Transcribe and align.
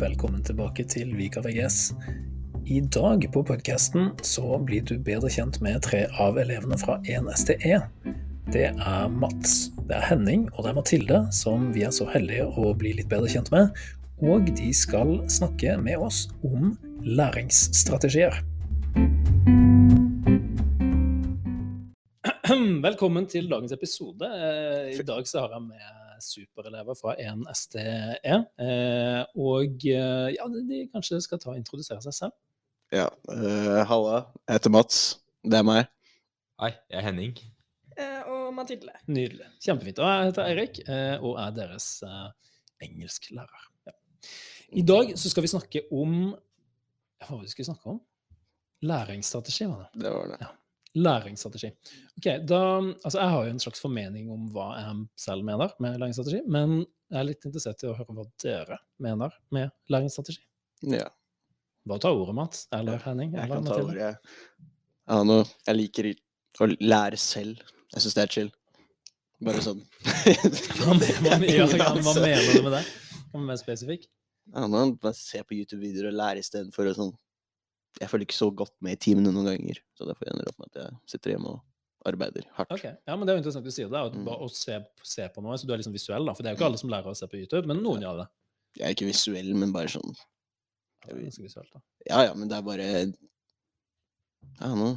velkommen 0.00 0.40
tilbake 0.40 0.84
til 0.88 1.10
Vika 1.12 1.42
VGS. 1.44 1.90
I 2.64 2.78
dag 2.80 3.26
på 3.34 3.42
podkasten 3.44 4.14
så 4.24 4.56
blir 4.64 4.84
du 4.88 4.94
bedre 4.96 5.28
kjent 5.32 5.58
med 5.60 5.82
tre 5.84 6.06
av 6.22 6.38
elevene 6.40 6.78
fra 6.80 6.96
1STE. 7.04 7.82
Det 8.48 8.64
er 8.70 9.10
Mats, 9.12 9.68
det 9.90 9.98
er 9.98 10.06
Henning 10.08 10.46
og 10.54 10.64
det 10.64 10.72
er 10.72 10.78
Mathilde, 10.78 11.20
som 11.36 11.68
vi 11.74 11.84
er 11.84 11.92
så 11.92 12.08
heldige 12.08 12.48
å 12.48 12.72
bli 12.80 12.94
litt 12.96 13.10
bedre 13.12 13.28
kjent 13.28 13.52
med. 13.52 13.76
Og 14.24 14.48
de 14.56 14.72
skal 14.76 15.18
snakke 15.28 15.76
med 15.84 16.00
oss 16.00 16.24
om 16.48 16.72
læringsstrategier. 17.04 18.40
Velkommen 22.90 23.28
til 23.28 23.52
dagens 23.52 23.76
episode. 23.76 24.24
Eh, 24.24 24.96
I 24.96 25.04
dag 25.04 25.28
så 25.28 25.44
har 25.44 25.58
jeg 25.58 25.68
med 25.68 25.99
superelever 26.24 26.96
fra 26.98 27.14
1STE. 27.18 28.36
eh, 28.60 29.22
Og 29.36 29.86
eh, 29.86 30.28
ja, 30.36 30.46
de 30.48 30.82
kanskje 30.92 31.20
skal 31.24 31.40
ta 31.42 31.50
og 31.54 31.58
introdusere 31.60 32.02
seg 32.04 32.16
selv. 32.16 32.36
Ja, 32.92 33.06
uh, 33.30 33.84
halla. 33.86 34.16
Jeg 34.48 34.56
heter 34.58 34.72
Mats. 34.74 35.00
Det 35.46 35.54
er 35.60 35.62
meg. 35.66 35.84
Hei, 36.60 36.72
jeg 36.90 36.98
er 36.98 37.04
Henning. 37.06 37.36
Eh, 37.96 38.22
og 38.26 38.48
Mathilde. 38.56 38.92
Nydelig. 39.06 39.46
Kjempefint. 39.62 40.00
Og 40.02 40.08
jeg 40.10 40.30
heter 40.32 40.48
Eirik 40.48 40.80
eh, 40.88 41.16
og 41.22 41.36
er 41.38 41.54
deres 41.54 41.86
engelsklærer. 42.82 43.66
Ja. 43.86 43.94
I 44.72 44.82
dag 44.86 45.12
så 45.18 45.30
skal 45.30 45.44
vi 45.46 45.52
snakke 45.52 45.84
om 45.92 46.16
Hva 47.20 47.28
var 47.30 47.40
det 47.40 47.50
vi 47.50 47.52
skulle 47.54 47.70
snakke 47.70 47.94
om? 47.94 48.00
Læringsstrategi, 48.82 49.66
var 49.68 49.86
det. 49.86 50.02
Det 50.02 50.12
var 50.14 50.30
det. 50.32 50.48
Læringsstrategi. 50.98 51.68
Ok, 52.18 52.26
da, 52.50 52.60
altså 53.04 53.18
Jeg 53.20 53.30
har 53.30 53.44
jo 53.46 53.50
en 53.54 53.60
slags 53.62 53.80
formening 53.82 54.30
om 54.34 54.48
hva 54.50 54.64
jeg 54.80 54.96
selv 55.22 55.44
mener 55.46 55.70
med 55.78 56.00
læringsstrategi, 56.02 56.40
men 56.50 56.80
jeg 57.10 57.20
er 57.20 57.28
litt 57.28 57.46
interessert 57.46 57.84
i 57.84 57.90
å 57.90 57.94
høre 57.94 58.14
hva 58.16 58.24
dere 58.42 58.78
mener 58.98 59.34
med 59.54 59.70
læringsstrategi. 59.90 60.40
Ja, 60.90 61.06
Bare 61.86 62.02
ta 62.02 62.10
ordet, 62.12 62.34
Mats. 62.36 62.66
Eller 62.76 62.98
Henning. 63.06 63.32
jeg 63.34 63.44
eller 63.46 63.60
Mathilde. 63.62 63.76
ta 63.76 63.84
ordet. 63.86 64.00
jeg. 64.02 64.66
Ja, 65.08 65.22
nå, 65.24 65.38
jeg 65.66 65.76
liker 65.78 66.08
å 66.60 66.66
lære 66.76 67.16
selv. 67.18 67.62
Jeg 67.94 68.02
syns 68.04 68.14
det 68.18 68.22
er 68.26 68.34
chill. 68.34 68.50
Bare 69.40 69.62
sånn. 69.64 69.80
Hva, 70.04 70.92
men- 70.98 71.22
hva, 71.24 71.38
ja, 71.48 71.64
ja, 71.64 71.66
hva 71.96 72.14
mener 72.20 72.52
du 72.52 72.62
med 72.66 72.74
det? 72.76 72.82
Kan 72.84 73.32
du 73.32 73.38
være 73.40 73.46
mer 73.48 73.56
spesifikk? 73.62 74.04
Ja, 74.52 74.66
nå, 74.68 74.82
bare 75.00 75.14
se 75.16 75.40
på 75.46 75.54
YouTube-videoer 75.56 76.10
og 76.10 76.18
lære 76.20 76.42
istedenfor 76.44 76.90
å 76.90 76.94
sånn 76.98 77.12
Jeg 77.98 78.08
følger 78.08 78.26
ikke 78.28 78.38
så 78.38 78.48
godt 78.54 78.72
med 78.80 78.92
i 78.94 79.00
timene 79.02 79.32
noen 79.34 79.48
ganger, 79.50 79.80
så 79.98 80.06
derfor 80.06 80.28
ender 80.30 80.46
det 80.46 80.52
opp 80.52 80.60
med 80.62 80.68
at 80.70 80.78
jeg 80.84 80.98
sitter 81.10 81.32
hjemme 81.34 81.50
og 81.56 81.60
arbeider 82.06 82.46
hardt. 82.56 82.70
Ok, 82.72 82.84
ja, 82.86 83.16
men 83.16 83.26
Det 83.26 83.32
er 83.32 83.36
jo 83.36 83.42
interessant 83.42 83.66
du 83.66 83.70
sier 83.74 83.90
det, 83.90 83.98
å, 83.98 84.12
Mm. 84.14 84.28
å 84.30 84.48
se, 84.48 84.78
se 85.02 85.26
på 85.34 85.42
noe, 85.42 85.58
så 85.58 85.66
du 85.66 85.72
er 85.74 85.78
liksom 85.82 85.92
visuell. 85.92 86.24
da, 86.24 86.32
For 86.34 86.42
det 86.42 86.50
er 86.50 86.54
jo 86.54 86.60
ikke 86.60 86.68
alle 86.70 86.78
som 86.80 86.88
lærer 86.92 87.10
å 87.10 87.16
se 87.18 87.26
på 87.26 87.36
YouTube, 87.40 87.66
men 87.66 87.82
noen 87.82 88.00
gjør 88.06 88.22
det. 88.22 88.28
Jeg 88.78 88.86
er 88.86 88.94
ikke 88.94 89.10
visuell, 89.10 89.50
men 89.58 89.72
bare 89.74 89.88
sånn 89.90 90.14
jeg, 91.08 91.16
ganske 91.16 91.42
visuelt 91.42 91.72
da. 91.74 91.80
Ja 92.08 92.22
ja, 92.28 92.34
men 92.34 92.48
det 92.48 92.56
er 92.56 92.62
bare 92.62 92.86
Ja, 94.60 94.74
nå 94.76 94.90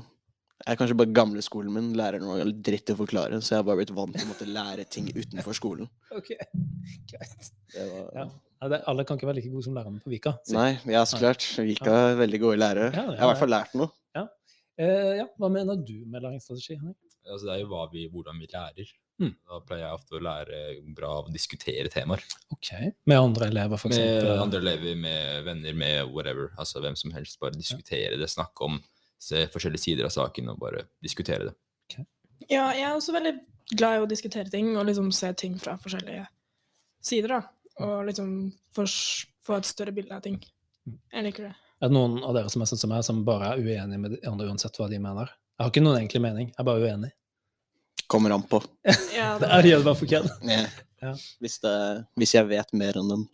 Jeg 0.64 0.78
er 0.78 0.78
kanskje 0.80 0.96
bare 0.96 1.12
gamleskolen 1.12 1.74
min. 1.76 1.90
Læreren 1.98 2.24
var 2.30 2.46
dritt 2.64 2.86
til 2.88 2.96
å 2.96 3.00
forklare, 3.02 3.42
så 3.44 3.50
jeg 3.52 3.58
har 3.60 3.64
bare 3.68 3.82
blitt 3.82 3.92
vant 3.92 4.14
til 4.16 4.24
å 4.24 4.30
måtte 4.30 4.46
lære 4.48 4.86
ting 4.88 5.10
utenfor 5.22 5.52
skolen. 5.58 5.90
Ok, 6.16 6.30
greit. 7.10 7.50
Det 7.74 7.88
var... 7.92 8.12
Ja. 8.16 8.26
Ja, 8.64 8.68
det, 8.72 8.80
alle 8.88 9.04
kan 9.04 9.18
ikke 9.20 9.28
være 9.28 9.42
like 9.42 9.52
gode 9.52 9.66
som 9.66 9.76
lærerne 9.76 10.00
på 10.02 10.10
Vika. 10.14 10.38
så- 10.48 10.56
Nei, 10.56 10.80
ja, 10.88 11.04
så 11.04 11.20
klart. 11.20 11.44
Vika 11.60 11.92
er 12.14 12.16
veldig 12.16 12.40
gode 12.40 12.58
lærere. 12.62 12.90
Ja, 12.96 13.04
ja, 13.04 13.12
Jeg 13.12 13.20
har 13.20 13.28
i 13.28 13.32
hvert 13.34 13.42
fall 13.44 13.52
lært 13.52 13.76
noe. 13.76 13.92
Eh, 14.76 15.18
ja, 15.20 15.26
Hva 15.38 15.50
mener 15.54 15.76
du 15.86 16.00
med 16.10 16.24
læringsstrategi? 16.24 16.80
Altså, 17.30 17.46
det 17.46 17.54
er 17.54 17.60
jo 17.62 17.68
hva 17.70 17.84
vi, 17.92 18.08
hvordan 18.10 18.40
vi 18.42 18.48
lærer. 18.50 18.88
Mm. 19.22 19.36
Da 19.46 19.60
pleier 19.68 19.84
jeg 19.86 19.94
ofte 19.94 20.16
å 20.18 20.22
lære 20.26 20.96
bra 20.96 21.12
av 21.20 21.28
å 21.30 21.32
diskutere 21.34 21.92
temaer. 21.94 22.24
Ok, 22.52 22.72
Med 23.06 23.18
andre 23.20 23.52
elever, 23.52 23.78
for 23.78 23.90
Med 23.90 24.26
andre 24.26 24.60
elever, 24.64 24.96
med 24.98 25.44
venner, 25.46 25.74
med 25.78 26.10
whatever. 26.12 26.50
Altså 26.58 26.82
hvem 26.82 26.96
som 26.98 27.12
helst. 27.12 27.38
Bare 27.40 27.52
diskutere 27.54 28.18
det, 28.18 28.30
snakke 28.34 28.66
om 28.66 28.82
se 29.22 29.46
forskjellige 29.54 29.80
sider 29.86 30.06
av 30.06 30.12
saken 30.16 30.50
og 30.50 30.58
bare 30.60 30.88
diskutere 31.04 31.52
det. 31.52 31.56
Ja, 32.50 32.72
jeg 32.74 32.84
er 32.90 32.96
også 32.98 33.14
veldig 33.14 33.40
glad 33.78 34.00
i 34.02 34.06
å 34.06 34.10
diskutere 34.10 34.50
ting 34.50 34.76
og 34.76 34.86
liksom 34.88 35.14
se 35.14 35.32
ting 35.34 35.60
fra 35.62 35.78
forskjellige 35.78 36.26
sider. 37.00 37.28
da. 37.28 37.42
Og 37.82 38.06
liksom 38.06 38.30
få 38.76 39.58
et 39.58 39.68
større 39.70 39.94
bilde 39.96 40.14
av 40.14 40.22
ting. 40.26 40.38
Mm. 40.86 40.98
Jeg 41.16 41.26
liker 41.30 41.50
det. 41.50 41.54
Er 41.84 41.90
det 41.92 41.98
noen 41.98 42.20
av 42.24 42.36
dere 42.38 42.52
som 42.54 42.62
er 42.64 42.70
sånn 42.70 42.80
som 42.80 42.92
meg, 42.94 43.04
som 43.04 43.24
bare 43.28 43.54
er 43.54 43.64
uenige 43.64 44.00
med 44.00 44.14
de 44.16 44.22
andre 44.30 44.48
uansett 44.52 44.78
hva 44.80 44.88
de 44.92 45.00
mener? 45.04 45.32
Jeg 45.58 45.66
har 45.66 45.72
ikke 45.74 45.84
noen 45.84 46.00
egentlig 46.00 46.22
mening, 46.24 46.50
jeg 46.52 46.62
er 46.62 46.68
bare 46.70 46.86
uenig. 46.86 47.10
Kommer 48.12 48.36
an 48.36 48.46
på. 48.48 48.62
Ja, 49.18 49.38
Det 49.42 49.50
er 49.50 49.66
det 49.66 49.80
bare 49.86 49.98
for 49.98 50.10
kødd. 50.10 50.30
Ja. 50.48 50.64
Ja. 51.04 51.12
Hvis, 51.44 51.58
hvis 52.20 52.34
jeg 52.38 52.48
vet 52.48 52.70
mer 52.80 52.96
enn 53.00 53.10
dem. 53.12 53.26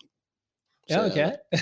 så 0.90 0.96
Ja, 0.96 1.02
ok. 1.06 1.60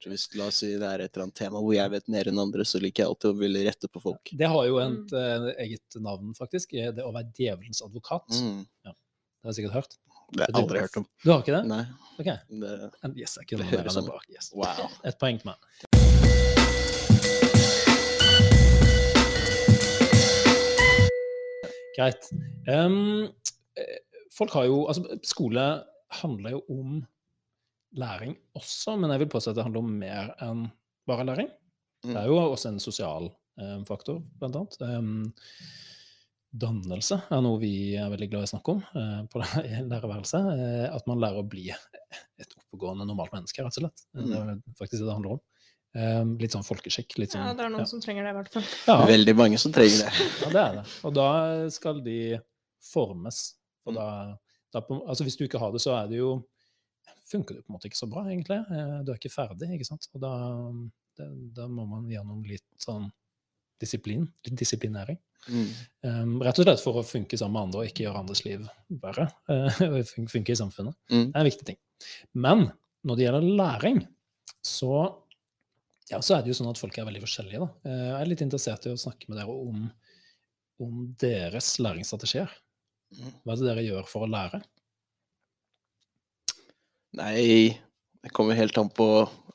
så 0.00 0.12
hvis, 0.12 0.24
la 0.38 0.46
oss 0.48 0.62
si 0.62 0.70
det 0.72 0.88
er 0.88 1.04
et 1.04 1.12
eller 1.12 1.26
annet 1.26 1.36
tema 1.36 1.60
hvor 1.60 1.74
jeg 1.76 1.92
vet 1.92 2.08
mer 2.08 2.30
enn 2.30 2.40
andre, 2.40 2.64
så 2.64 2.80
liker 2.80 3.04
jeg 3.04 3.12
alltid 3.12 3.34
å 3.34 3.38
ville 3.42 3.64
rette 3.66 3.90
på 3.92 4.00
folk. 4.00 4.32
Det 4.32 4.48
har 4.48 4.68
jo 4.70 4.78
et 4.80 5.12
mm. 5.12 5.48
eget 5.66 6.00
navn, 6.00 6.32
faktisk. 6.38 6.72
eh, 6.72 6.88
Det 6.96 7.04
å 7.04 7.12
være 7.12 7.28
djevelens 7.36 7.82
advokat. 7.84 8.32
Mm. 8.32 8.64
Det 8.86 8.94
har 8.94 9.52
jeg 9.52 9.60
sikkert 9.60 9.76
hørt. 9.82 9.98
Det 10.30 10.46
har 10.46 10.52
jeg 10.52 10.62
aldri 10.62 10.80
hørt 10.84 10.96
om. 11.00 11.06
Du 11.24 11.30
har 11.32 11.42
ikke 11.42 11.56
det? 11.56 11.62
Nei. 11.70 11.82
Ok. 12.20 12.30
Det, 12.62 12.90
En- 13.04 13.16
Yes, 13.18 13.36
jeg 13.40 13.48
kunne 13.50 13.70
mer 13.70 13.90
enn 13.90 14.06
bak. 14.06 14.26
Yes. 14.30 14.52
wow. 14.54 14.88
Et 15.04 15.18
poeng 15.18 15.40
til 15.40 15.50
meg. 15.50 16.70
Greit. 21.96 22.28
Eh, 22.68 23.98
folk 24.34 24.52
har 24.56 24.68
jo 24.68 24.84
Altså, 24.88 25.18
skole 25.26 25.64
handler 26.20 26.50
jo 26.56 26.60
om 26.70 27.00
læring 27.98 28.36
også, 28.54 28.96
men 28.98 29.10
jeg 29.10 29.20
vil 29.24 29.28
påstå 29.30 29.50
at 29.50 29.56
det 29.56 29.64
handler 29.66 29.82
om 29.84 29.90
mer 29.98 30.30
enn 30.42 30.64
bare 31.06 31.24
læring. 31.26 31.48
Det 32.06 32.16
er 32.16 32.26
jo 32.30 32.36
også 32.38 32.68
en 32.70 32.80
sosial 32.80 33.28
um, 33.60 33.84
faktor, 33.84 34.22
blant 34.40 34.56
annet. 34.56 34.76
Em, 34.80 35.32
dannelse 36.52 37.20
er 37.30 37.42
noe 37.44 37.60
vi 37.62 37.94
er 38.00 38.10
veldig 38.10 38.26
glad 38.32 38.42
i 38.42 38.48
å 38.48 38.50
snakke 38.50 38.72
om 38.74 38.80
eh, 38.98 39.20
på 39.30 39.42
lærerværelset. 39.90 40.48
Eh, 40.56 40.86
at 40.96 41.06
man 41.06 41.20
lærer 41.22 41.38
å 41.42 41.46
bli 41.46 41.68
et 41.70 42.54
oppegående, 42.58 43.06
normalt 43.06 43.32
menneske, 43.36 43.62
rett 43.62 43.76
og 43.78 43.84
slett. 43.84 44.04
Mm. 44.16 44.26
Det 44.26 44.40
er 44.40 44.60
faktisk 44.80 44.98
det 45.02 45.06
det 45.08 45.14
handler 45.14 45.36
om. 45.36 45.42
Eh, 45.94 46.24
litt 46.42 46.54
sånn 46.56 46.66
folkeskikk. 46.66 47.16
Litt 47.22 47.34
sånn, 47.36 47.46
Ja, 47.46 47.54
det 47.54 47.64
er 47.66 47.72
noen 47.74 47.84
ja. 47.86 47.90
som 47.90 48.02
trenger 48.02 48.26
det, 48.26 48.34
i 48.34 48.38
hvert 48.40 48.52
fall. 48.56 48.66
Ja, 48.90 48.98
Veldig 49.10 49.36
mange 49.38 49.58
som 49.62 49.72
trenger 49.74 50.04
det. 50.06 50.12
ja, 50.42 50.50
det 50.56 50.62
er 50.64 50.78
det. 50.80 50.84
Og 51.06 51.14
da 51.18 51.28
skal 51.74 52.02
de 52.06 52.18
formes. 52.92 53.42
Og 53.86 53.94
Mm. 53.94 53.98
da, 54.00 54.08
da 54.74 54.80
på, 54.86 55.00
altså 55.08 55.24
hvis 55.26 55.36
du 55.38 55.44
ikke 55.46 55.58
har 55.62 55.70
det, 55.74 55.80
så 55.82 55.94
er 56.02 56.10
det 56.10 56.18
jo 56.20 56.32
funker 57.30 57.54
det 57.56 57.62
på 57.64 57.70
en 57.70 57.76
måte 57.78 57.86
ikke 57.86 57.98
så 58.02 58.08
bra, 58.10 58.24
egentlig. 58.26 58.58
Eh, 58.74 59.02
Du 59.06 59.12
er 59.12 59.18
ikke 59.22 59.30
ferdig, 59.32 59.70
ikke 59.78 59.86
sant. 59.86 60.06
Og 60.14 60.20
da, 60.22 60.32
det, 61.18 61.26
da 61.54 61.66
må 61.70 61.86
man 61.86 62.08
gjennom 62.10 62.42
litt 62.46 62.66
sånn 62.82 63.06
disiplin, 63.80 64.26
litt 64.46 64.58
disiplinering. 64.58 65.18
Mm. 65.48 65.68
Um, 66.04 66.34
rett 66.44 66.58
og 66.60 66.66
slett 66.66 66.82
for 66.84 67.00
å 67.00 67.06
funke 67.06 67.38
sammen 67.40 67.56
med 67.56 67.68
andre 67.68 67.82
og 67.82 67.88
ikke 67.90 68.04
gjøre 68.04 68.20
andres 68.20 68.44
liv 68.44 68.66
verre. 69.02 69.28
Uh, 69.48 70.02
funke 70.28 70.52
i 70.52 70.58
samfunnet. 70.58 70.96
Mm. 71.10 71.30
Det 71.30 71.32
er 71.32 71.40
en 71.40 71.48
viktig 71.48 71.68
ting. 71.70 71.80
Men 72.36 72.66
når 73.06 73.16
det 73.16 73.26
gjelder 73.26 73.48
læring, 73.60 74.00
så, 74.64 74.94
ja, 76.10 76.20
så 76.20 76.36
er 76.36 76.44
det 76.44 76.52
jo 76.52 76.58
sånn 76.60 76.70
at 76.72 76.80
folk 76.80 76.98
er 77.00 77.08
veldig 77.08 77.22
forskjellige. 77.24 77.62
Da. 77.62 77.68
Eh, 77.88 78.02
Jeg 78.10 78.16
er 78.18 78.28
litt 78.28 78.42
interessert 78.44 78.86
i 78.86 78.92
å 78.92 79.00
snakke 79.00 79.30
med 79.30 79.40
dere 79.40 79.54
om, 79.54 79.86
om 80.84 81.06
deres 81.20 81.72
læringsstrategier. 81.80 82.52
Mm. 83.16 83.30
Hva 83.40 83.54
er 83.54 83.62
det 83.62 83.68
dere 83.70 83.86
gjør 83.86 84.10
for 84.10 84.26
å 84.26 84.30
lære? 84.30 84.60
Nei, 87.18 87.80
det 88.22 88.32
kommer 88.36 88.58
helt 88.58 88.76
an 88.78 88.90
på 88.92 89.08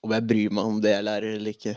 om 0.06 0.13
jeg 0.13 0.28
bryr 0.28 0.56
meg 0.57 0.72
om 0.73 0.81
det 0.84 0.91
jeg 0.96 1.06
lærer 1.06 1.38
eller 1.38 1.56
ikke. 1.56 1.75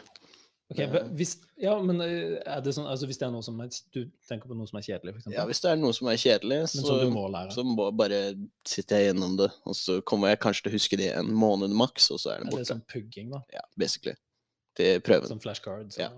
Ok, 0.69 0.81
hvis, 1.17 1.31
ja, 1.57 1.73
men 1.81 1.97
eh, 2.05 2.35
er 2.45 2.61
det 2.61 2.75
sånn, 2.77 2.85
altså 2.93 3.07
hvis 3.09 3.17
det 3.17 3.25
er 3.25 3.31
noe 3.33 3.45
som 3.47 3.57
er, 3.65 3.71
du 3.95 4.03
tenker 4.29 4.51
på 4.51 4.57
noe 4.59 4.69
som 4.69 4.77
er 4.77 4.85
kjedelig, 4.85 5.15
eksempel, 5.17 5.37
Ja, 5.39 5.47
hvis 5.49 5.63
det 5.65 5.71
er 5.71 5.79
noe 5.81 5.95
som 5.97 6.11
er 6.13 6.19
kjedelig, 6.21 6.59
så, 6.75 6.97
du 7.01 7.13
må 7.15 7.23
så 7.55 7.65
må 7.65 7.87
bare 7.97 8.19
sitte 8.69 8.99
jeg 8.99 9.09
gjennom 9.15 9.39
det. 9.41 9.49
Og 9.65 9.79
så 9.79 9.97
kommer 10.05 10.35
jeg 10.35 10.43
kanskje 10.45 10.67
til 10.67 10.75
å 10.75 10.77
huske 10.77 10.99
det 11.01 11.09
en 11.17 11.31
måned 11.33 11.73
maks, 11.73 12.11
og 12.13 12.21
så 12.21 12.35
er 12.35 12.43
det 12.43 12.51
borte. 12.51 12.59
eller 12.59 12.67
det 12.69 12.73
sånn 12.75 12.85
pugging, 12.93 13.31
da, 13.33 13.41
Ja, 13.57 13.65
basically. 13.81 14.15
Til 14.77 15.01
prøven. 15.01 15.27
som 15.33 15.41
flashcards. 15.41 15.97
Ja. 15.99 16.11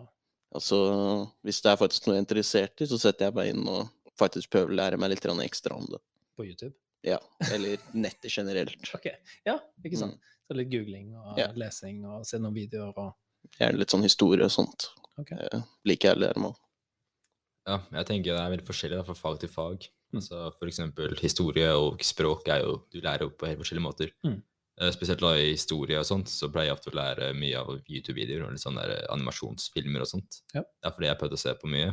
og- 0.51 0.63
så, 0.67 1.31
hvis 1.47 1.63
det 1.63 1.71
er 1.71 1.77
faktisk 1.79 2.07
noe 2.09 2.17
jeg 2.17 2.25
er 2.25 2.27
interessert 2.27 2.81
i, 2.83 2.87
så 2.91 2.99
setter 2.99 3.27
jeg 3.31 3.35
meg 3.39 3.55
inn 3.55 3.69
og 3.69 3.87
faktisk 4.19 4.51
prøver 4.51 4.75
å 4.75 4.79
lære 4.83 4.99
meg 4.99 5.11
litt 5.11 5.23
ekstra 5.47 5.77
om 5.79 5.87
det. 5.87 6.01
på 6.37 6.45
YouTube. 6.45 6.75
Ja, 7.05 7.19
eller 7.53 7.79
nettet 7.95 8.33
generelt. 8.35 8.75
Ok, 8.95 9.07
ja, 9.47 9.59
ikke 9.85 9.97
sant? 9.97 10.15
Mm. 10.19 10.21
Så 10.51 10.57
litt 10.57 10.71
googling 10.71 11.15
og 11.17 11.39
Ja. 11.39 11.53
lesing 11.55 12.05
og 12.05 12.27
se 12.27 12.37
noen 12.39 12.55
videoer 12.55 12.93
og 12.99 13.15
litt 13.77 13.93
sånn 13.93 14.07
historie 14.07 14.47
og 14.47 14.53
sånt. 14.55 14.91
Okay. 15.21 15.39
Eh, 15.39 15.65
liker 15.89 16.11
jeg 16.11 16.19
å 16.19 16.23
lære 16.25 16.43
meg 16.43 16.53
om. 16.53 16.61
Ja, 17.69 17.81
jeg 18.01 18.09
tenker 18.09 18.35
det 18.35 18.43
er 18.43 18.53
veldig 18.55 18.69
forskjellig 18.69 18.99
da, 19.01 19.07
fra 19.07 19.17
fag 19.19 19.41
til 19.43 19.53
fag. 19.53 19.89
Mm. 20.11 20.19
Altså, 20.19 20.39
for 20.59 20.71
eksempel 20.71 21.13
historie 21.21 21.69
og 21.79 22.01
språk 22.03 22.49
er 22.51 22.65
jo 22.65 22.81
Du 22.91 22.97
lærer 22.99 23.29
jo 23.29 23.35
på 23.37 23.47
helt 23.47 23.61
forskjellige 23.61 23.85
måter. 23.85 24.15
Mm. 24.27 24.41
Eh, 24.81 24.93
Spesielt 24.97 25.23
da 25.23 25.35
i 25.39 25.53
historie 25.53 26.01
og 26.01 26.09
sånt, 26.09 26.31
så 26.33 26.49
pleier 26.51 26.71
jeg 26.71 26.79
ofte 26.79 26.93
å 26.93 26.97
lære 26.99 27.33
mye 27.37 27.61
av 27.61 27.75
YouTube-videoer 27.85 28.47
og 28.47 28.55
litt 28.57 28.65
sånne 28.65 28.87
der 28.87 29.05
animasjonsfilmer 29.13 30.07
og 30.07 30.11
sånt. 30.15 30.41
Ja. 30.55 30.65
Det 30.65 30.89
er 30.89 30.97
fordi 30.97 31.11
jeg 31.11 31.15
har 31.15 31.21
prøvd 31.21 31.37
å 31.37 31.43
se 31.45 31.55
på 31.61 31.71
mye. 31.71 31.93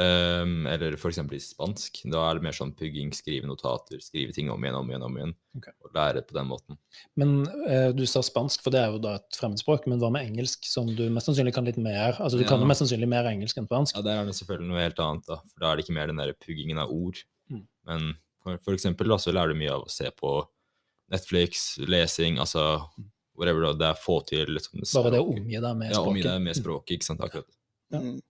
Ehm, 0.00 0.66
eller 0.66 0.94
for 0.96 1.10
eksempel 1.10 1.36
i 1.36 1.42
spansk. 1.42 2.00
Da 2.08 2.22
er 2.24 2.38
det 2.38 2.44
mer 2.46 2.56
sånn 2.56 2.72
pugging, 2.76 3.10
skrive 3.16 3.48
notater, 3.48 4.00
skrive 4.04 4.32
ting 4.32 4.48
om 4.52 4.62
igjen, 4.64 4.78
om 4.78 4.88
igjen, 4.92 5.04
om 5.04 5.18
igjen. 5.18 5.34
Okay. 5.58 5.74
Og 5.84 5.92
lære 5.96 6.22
på 6.24 6.36
den 6.36 6.48
måten. 6.48 6.78
Men 7.20 7.34
uh, 7.66 7.90
du 7.96 8.04
sa 8.08 8.22
spansk, 8.24 8.62
for 8.64 8.72
det 8.72 8.80
er 8.80 8.94
jo 8.94 9.02
da 9.02 9.16
et 9.18 9.36
fremmedspråk. 9.36 9.88
Men 9.90 10.00
hva 10.00 10.12
med 10.14 10.30
engelsk, 10.30 10.64
som 10.70 10.88
du 10.88 11.04
mest 11.12 11.28
sannsynlig 11.28 11.52
kan 11.56 11.68
litt 11.68 11.80
mer? 11.82 12.16
Altså 12.16 12.40
du 12.40 12.46
kan 12.48 12.62
jo 12.62 12.70
mest 12.70 12.84
sannsynlig 12.84 13.10
mer 13.10 13.28
engelsk 13.28 13.60
enn 13.60 13.68
spansk. 13.68 13.98
Ja, 13.98 14.06
der 14.06 14.22
er 14.22 14.30
det 14.30 14.38
selvfølgelig 14.38 14.70
noe 14.70 14.86
helt 14.86 15.04
annet, 15.04 15.28
da. 15.28 15.40
For 15.52 15.64
da 15.64 15.70
er 15.70 15.76
det 15.76 15.86
ikke 15.86 15.98
mer 15.98 16.12
den 16.12 16.22
der 16.22 16.34
puggingen 16.38 16.80
av 16.80 16.94
ord. 16.94 17.20
Mm. 17.52 17.64
Men 17.90 18.10
for, 18.46 18.72
eksempel 18.72 19.12
da, 19.12 19.20
så 19.20 19.34
lærer 19.36 19.52
du 19.52 19.60
mye 19.60 19.74
av 19.74 19.84
å 19.84 19.92
se 19.92 20.08
på 20.16 20.36
Netflix, 21.10 21.74
lesing, 21.90 22.38
altså 22.40 22.86
whatever, 23.36 23.66
da. 23.68 23.76
Det 23.76 23.90
er 23.90 24.00
få 24.00 24.20
til 24.28 24.54
liksom, 24.56 24.80
Bare 24.94 25.16
det 25.16 25.20
å 25.20 25.32
omgi 25.34 25.58
deg 25.58 25.74
med 25.74 25.90
språket? 25.90 25.98
Ja, 25.98 26.04
omgi 26.06 26.24
deg 26.24 26.44
med 26.46 26.56
språket, 26.56 26.96
ikke 26.96 27.10
sant. 27.10 27.26
Akkurat. 27.26 27.50
Ja. 27.90 28.00
Mm. 28.00 28.20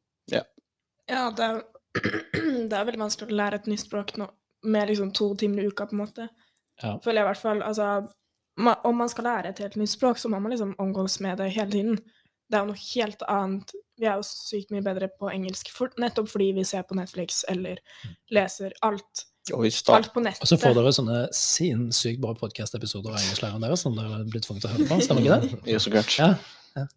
Ja, 1.10 1.26
det 1.36 1.46
er, 1.46 1.60
det 2.70 2.76
er 2.76 2.86
veldig 2.86 3.02
vanskelig 3.02 3.34
å 3.34 3.40
lære 3.42 3.60
et 3.60 3.68
nytt 3.70 3.82
språk 3.82 4.14
nå, 4.20 4.28
med 4.70 4.90
liksom 4.92 5.10
to 5.16 5.32
timer 5.40 5.64
i 5.64 5.70
uka, 5.70 5.88
på 5.90 5.96
en 5.96 6.04
måte. 6.04 6.28
Ja. 6.82 6.96
Føler 7.04 7.20
jeg 7.20 7.26
i 7.26 7.30
hvert 7.30 7.42
fall. 7.42 7.62
Altså, 7.66 7.90
om 8.86 8.96
man 8.96 9.10
skal 9.12 9.26
lære 9.28 9.52
et 9.52 9.62
helt 9.64 9.76
nytt 9.80 9.92
språk, 9.92 10.20
så 10.20 10.30
må 10.32 10.40
man 10.40 10.54
liksom 10.54 10.74
omgås 10.82 11.18
med 11.24 11.40
det 11.40 11.50
hele 11.56 11.70
tiden. 11.72 11.98
Det 12.50 12.58
er 12.58 12.64
jo 12.64 12.72
noe 12.72 12.82
helt 12.82 13.24
annet. 13.30 13.74
Vi 14.00 14.08
er 14.08 14.18
jo 14.18 14.26
sykt 14.26 14.72
mye 14.74 14.84
bedre 14.84 15.10
på 15.20 15.30
engelsk, 15.30 15.70
for, 15.74 15.92
nettopp 16.00 16.30
fordi 16.32 16.50
vi 16.56 16.64
ser 16.66 16.86
på 16.88 16.96
Netflix 16.98 17.44
eller 17.52 17.82
leser 18.34 18.74
alt, 18.86 19.26
Og 19.54 19.66
i 19.66 19.70
start, 19.74 19.96
alt 19.96 20.14
på 20.14 20.22
nettet. 20.24 20.42
Og 20.44 20.50
så 20.50 20.58
får 20.60 20.74
dere 20.78 20.92
sånne 20.94 21.20
sinnssykt 21.36 22.20
bra 22.22 22.34
podkast-episoder 22.38 23.14
av 23.14 23.20
engelsklæreren 23.22 23.64
deres 23.66 23.84
som 23.86 23.94
dere 23.96 24.20
er 24.20 24.26
blitt 24.30 24.46
tvunget 24.46 24.66
til 24.66 24.70
å 24.70 24.74
høre 24.74 24.88
på. 24.90 25.00
Stemmer 25.06 25.26
ikke 25.26 25.38
det? 25.42 25.60
Ja, 25.74 25.80
så 25.82 25.94
klart. 25.94 26.18
Ja. 26.18 26.34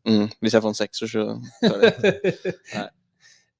Mm. 0.07 0.27
Hvis 0.39 0.53
jeg 0.57 0.65
får 0.65 0.73
en 0.73 0.79
seks, 0.79 1.01
så 1.01 1.27
tar 1.63 1.85
jeg 1.85 1.95
det. 2.03 2.83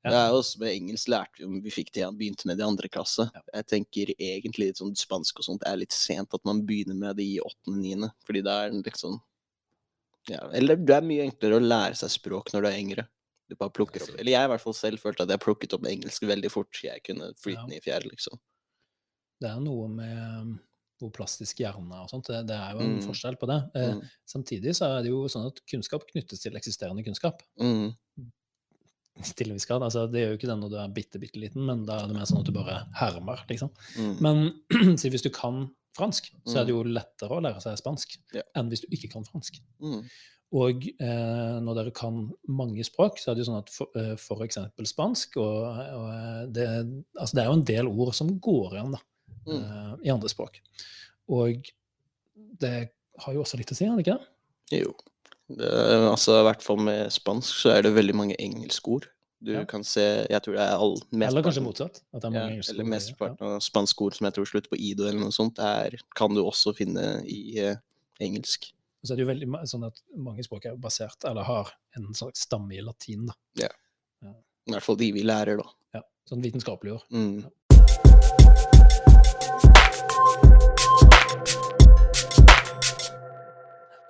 Ja. 0.03 0.09
Det 0.11 0.17
er 0.19 0.29
jo 0.33 0.39
også 0.41 0.59
med 0.59 0.73
engelsk 0.73 1.07
lærte 1.07 1.38
vi 1.39 1.45
om 1.47 1.61
vi 1.63 1.71
fikk 1.71 1.91
det 1.94 2.01
igjen, 2.01 2.17
begynte 2.19 2.45
med 2.50 2.57
det 2.59 2.63
i 2.65 2.67
andre 2.67 2.89
klasse. 2.91 3.23
Jeg 3.53 3.65
tenker 3.71 4.09
egentlig 4.19 4.67
litt 4.73 4.81
sånn 4.81 4.95
spansk 5.00 5.39
og 5.39 5.45
sånt 5.47 5.63
er 5.65 5.77
litt 5.79 5.95
sent 5.95 6.33
at 6.35 6.44
man 6.44 6.59
begynner 6.67 6.97
med 7.00 7.15
det 7.15 7.23
i 7.23 7.38
åttende, 7.39 7.79
niende. 7.79 8.09
Fordi 8.27 8.41
det 8.44 8.51
er 8.51 8.75
liksom 8.83 9.21
ja, 10.29 10.39
Eller 10.55 10.75
det 10.79 10.95
er 10.95 11.01
mye 11.07 11.23
enklere 11.27 11.57
å 11.59 11.63
lære 11.63 11.95
seg 12.00 12.11
språk 12.11 12.51
når 12.53 12.61
du 12.63 12.67
er 12.69 12.79
yngre. 12.79 13.07
Du 13.51 13.55
bare 13.59 13.73
plukker 13.75 14.03
opp 14.05 14.13
Eller 14.19 14.31
jeg 14.35 14.47
i 14.47 14.51
hvert 14.53 14.61
fall 14.63 14.73
selv 14.77 15.00
følte 15.03 15.23
at 15.25 15.29
jeg 15.33 15.39
plukket 15.44 15.73
opp 15.75 15.88
engelsk 15.88 16.23
veldig 16.27 16.51
fort. 16.51 16.79
Jeg 16.83 17.03
kunne 17.03 17.33
flyte 17.39 17.59
Ja. 17.59 17.65
ned 17.67 17.77
i 17.77 17.83
fjerde, 17.83 18.11
liksom. 18.11 18.39
Det 19.41 19.50
er 19.50 19.59
noe 19.59 19.88
med 19.91 20.17
um, 20.41 20.53
hvor 21.00 21.11
plastisk 21.11 21.59
er 21.61 21.75
og 21.75 22.09
sånt. 22.09 22.27
Det, 22.27 22.45
det 22.47 22.55
er 22.55 22.71
jo 22.73 22.79
en 22.79 23.00
Mm. 23.00 23.05
forskjell 23.07 23.35
på 23.39 23.47
det. 23.47 23.59
Eh, 23.75 23.94
Mm. 23.95 24.01
Samtidig 24.25 24.75
så 24.75 24.85
er 24.97 25.03
det 25.03 25.09
jo 25.11 25.25
sånn 25.27 25.47
at 25.47 25.59
kunnskap 25.67 26.07
knyttes 26.07 26.39
til 26.41 26.53
eksisterende 26.55 27.03
kunnskap. 27.03 27.41
Mm. 27.59 27.95
Til 29.21 29.51
grad. 29.54 29.83
Altså, 29.86 30.07
det 30.10 30.24
gjør 30.24 30.31
jo 30.33 30.38
ikke 30.39 30.50
det 30.50 30.57
når 30.57 30.69
du 30.74 30.75
er 30.81 30.94
bitte, 30.95 31.19
bitte 31.21 31.39
liten, 31.39 31.65
men 31.68 31.86
da 31.86 32.00
er 32.01 32.07
det 32.10 32.15
mer 32.18 32.25
sånn 32.25 32.39
at 32.42 32.48
du 32.50 32.51
bare 32.56 32.80
hermer, 32.98 33.44
liksom. 33.50 33.69
Mm. 34.00 34.13
Men 34.25 34.98
hvis 34.98 35.21
du 35.25 35.30
kan 35.30 35.68
fransk, 35.94 36.31
så 36.50 36.60
er 36.62 36.65
det 36.65 36.74
jo 36.74 36.81
lettere 36.88 37.36
å 37.38 37.42
lære 37.45 37.62
seg 37.62 37.77
spansk 37.77 38.15
Ja. 38.33 38.42
enn 38.57 38.71
hvis 38.71 38.81
du 38.81 38.88
ikke 38.89 39.12
kan 39.13 39.27
fransk. 39.27 39.60
Mm. 39.83 40.00
Og 40.54 40.88
eh, 41.01 41.60
når 41.65 41.77
dere 41.77 41.94
kan 41.94 42.31
mange 42.50 42.81
språk, 42.86 43.18
så 43.21 43.31
er 43.31 43.38
det 43.38 43.44
jo 43.45 43.51
sånn 43.51 43.62
at 43.62 43.69
for, 43.74 43.94
eh, 43.98 44.15
for 44.18 44.42
spansk 44.89 45.38
og, 45.42 45.69
og 45.77 46.10
eh, 46.13 46.42
det, 46.54 46.65
altså 47.18 47.38
det 47.38 47.44
er 47.44 47.48
jo 47.51 47.56
en 47.60 47.65
del 47.69 47.89
ord 47.94 48.13
som 48.18 48.33
går 48.39 48.75
igjen 48.80 48.94
da, 48.98 49.01
Mm. 49.44 49.60
eh, 49.60 49.95
i 50.07 50.12
andre 50.13 50.30
språk. 50.31 50.57
Og 51.27 51.65
det 52.62 52.75
har 53.19 53.33
jo 53.36 53.42
også 53.44 53.57
litt 53.60 53.71
å 53.74 53.75
si, 53.75 53.86
har 53.86 53.98
det 54.00 54.06
ikke 54.06 54.18
det? 54.18 54.80
Jo. 54.81 54.94
Det, 55.57 55.69
altså, 56.11 56.39
I 56.39 56.45
hvert 56.47 56.63
fall 56.65 56.79
med 56.83 57.11
spansk 57.13 57.53
så 57.63 57.73
er 57.77 57.81
det 57.85 57.94
veldig 57.95 58.15
mange 58.15 58.35
engelskord. 58.39 59.07
Du 59.44 59.51
Ja. 59.51 59.65
kan 59.67 59.83
se 59.83 60.25
Jeg 60.29 60.41
tror 60.41 60.53
det 60.55 60.61
er 60.63 60.77
all 60.79 60.94
Eller 61.11 61.44
kanskje 61.44 61.61
motsatt? 61.65 62.01
At 62.13 62.21
det 62.21 62.29
er 62.29 62.31
Ja, 62.31 62.39
mange 62.39 62.53
engelske 62.53 62.71
eller 62.71 62.83
ord 62.83 62.88
i- 62.88 62.95
mesteparten 62.95 63.41
av 63.41 63.59
spanske 63.61 64.01
ord 64.05 64.13
som 64.15 64.25
jeg 64.25 64.33
tror 64.38 64.45
slutter 64.47 64.69
på 64.71 64.79
ido 64.79 65.03
eller 65.07 65.19
noe 65.19 65.31
sånt, 65.35 65.59
er, 65.59 65.97
kan 66.15 66.33
du 66.33 66.41
også 66.44 66.73
finne 66.75 67.23
i 67.27 67.59
uh, 67.59 67.75
engelsk. 68.21 68.71
Så 69.03 69.11
er 69.11 69.17
det 69.17 69.25
jo 69.27 69.33
veldig 69.33 69.67
sånn 69.67 69.83
at 69.85 70.00
mange 70.15 70.44
språk 70.47 70.65
er 70.65 70.77
basert, 70.77 71.25
eller 71.25 71.44
har 71.44 71.73
en 71.97 72.13
slags 72.13 72.39
stamme 72.47 72.71
i 72.77 72.79
latin, 72.81 73.25
da. 73.27 73.33
Ja. 73.65 73.67
I 74.65 74.71
hvert 74.71 74.81
fall 74.85 74.95
de 74.95 75.11
vi 75.11 75.23
lærer, 75.23 75.57
da. 75.59 75.67
Ja, 75.95 76.01
sånn 76.29 76.41
vitenskapelig 76.41 76.94
ord. 76.94 77.03
Mm. 77.11 77.44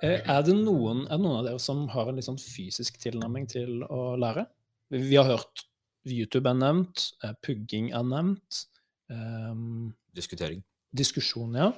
Er 0.04 0.42
det, 0.44 0.54
noen, 0.58 1.06
er 1.06 1.16
det 1.16 1.24
noen 1.24 1.38
av 1.38 1.46
dere 1.46 1.62
som 1.62 1.86
har 1.92 2.10
en 2.10 2.18
litt 2.18 2.26
sånn 2.26 2.40
fysisk 2.40 2.98
tilnærming 3.00 3.46
til 3.48 3.84
å 3.88 4.14
lære? 4.20 4.46
Vi 4.92 5.16
har 5.16 5.30
hørt 5.30 5.64
YouTube 6.04 6.50
er 6.50 6.58
nevnt, 6.58 7.06
eh, 7.24 7.32
pugging 7.42 7.92
er 7.96 8.04
nevnt, 8.04 8.66
Um, 9.10 9.94
Diskutering. 10.16 10.62
diskusjon, 10.96 11.54
ja. 11.54 11.72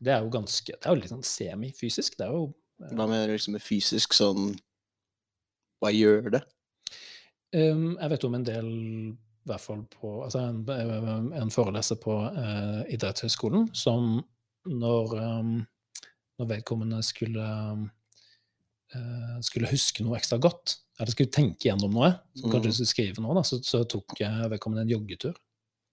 Det 0.00 0.12
er 0.12 0.20
jo 0.20 0.28
ganske 0.28 0.66
Det 0.72 0.84
er 0.84 0.92
jo 0.92 1.00
litt 1.00 1.12
sånn 1.12 1.24
semifysisk. 1.24 2.18
Det 2.18 2.26
er 2.26 2.32
jo 2.34 2.52
Hva 2.92 3.06
mener 3.08 3.30
du 3.30 3.32
liksom 3.32 3.54
med 3.56 3.62
fysisk 3.64 4.12
sånn 4.12 4.58
Hva 5.80 5.92
gjør 5.94 6.30
det? 6.34 6.42
Um, 7.54 7.96
Jeg 7.96 8.10
vet 8.10 8.24
om 8.24 8.34
en 8.34 8.44
del, 8.44 8.68
i 9.14 9.48
hvert 9.48 9.62
fall 9.62 9.84
på 9.94 10.12
Altså 10.26 10.42
en, 10.42 11.32
en 11.32 11.54
foreleser 11.54 11.96
på 12.02 12.12
uh, 12.12 12.82
idrettshøyskolen 12.92 13.70
som 13.74 14.18
når, 14.64 15.10
ehm, 15.20 15.56
når 16.38 16.48
vedkommende 16.50 17.00
skulle 17.06 17.44
eh, 18.94 19.38
skulle 19.44 19.70
huske 19.70 20.04
noe 20.06 20.18
ekstra 20.18 20.38
godt, 20.42 20.76
eller 21.00 21.10
skulle 21.14 21.32
tenke 21.34 21.68
gjennom 21.68 21.94
noe, 21.94 22.12
som 22.38 22.50
kanskje 22.52 22.70
Mhm. 22.70 22.76
skulle 22.78 22.92
skrive 22.92 23.22
noe, 23.24 23.34
da, 23.34 23.42
så, 23.42 23.58
så 23.64 23.82
tok 23.88 24.14
vedkommende 24.50 24.84
en 24.86 24.94
joggetur. 24.94 25.34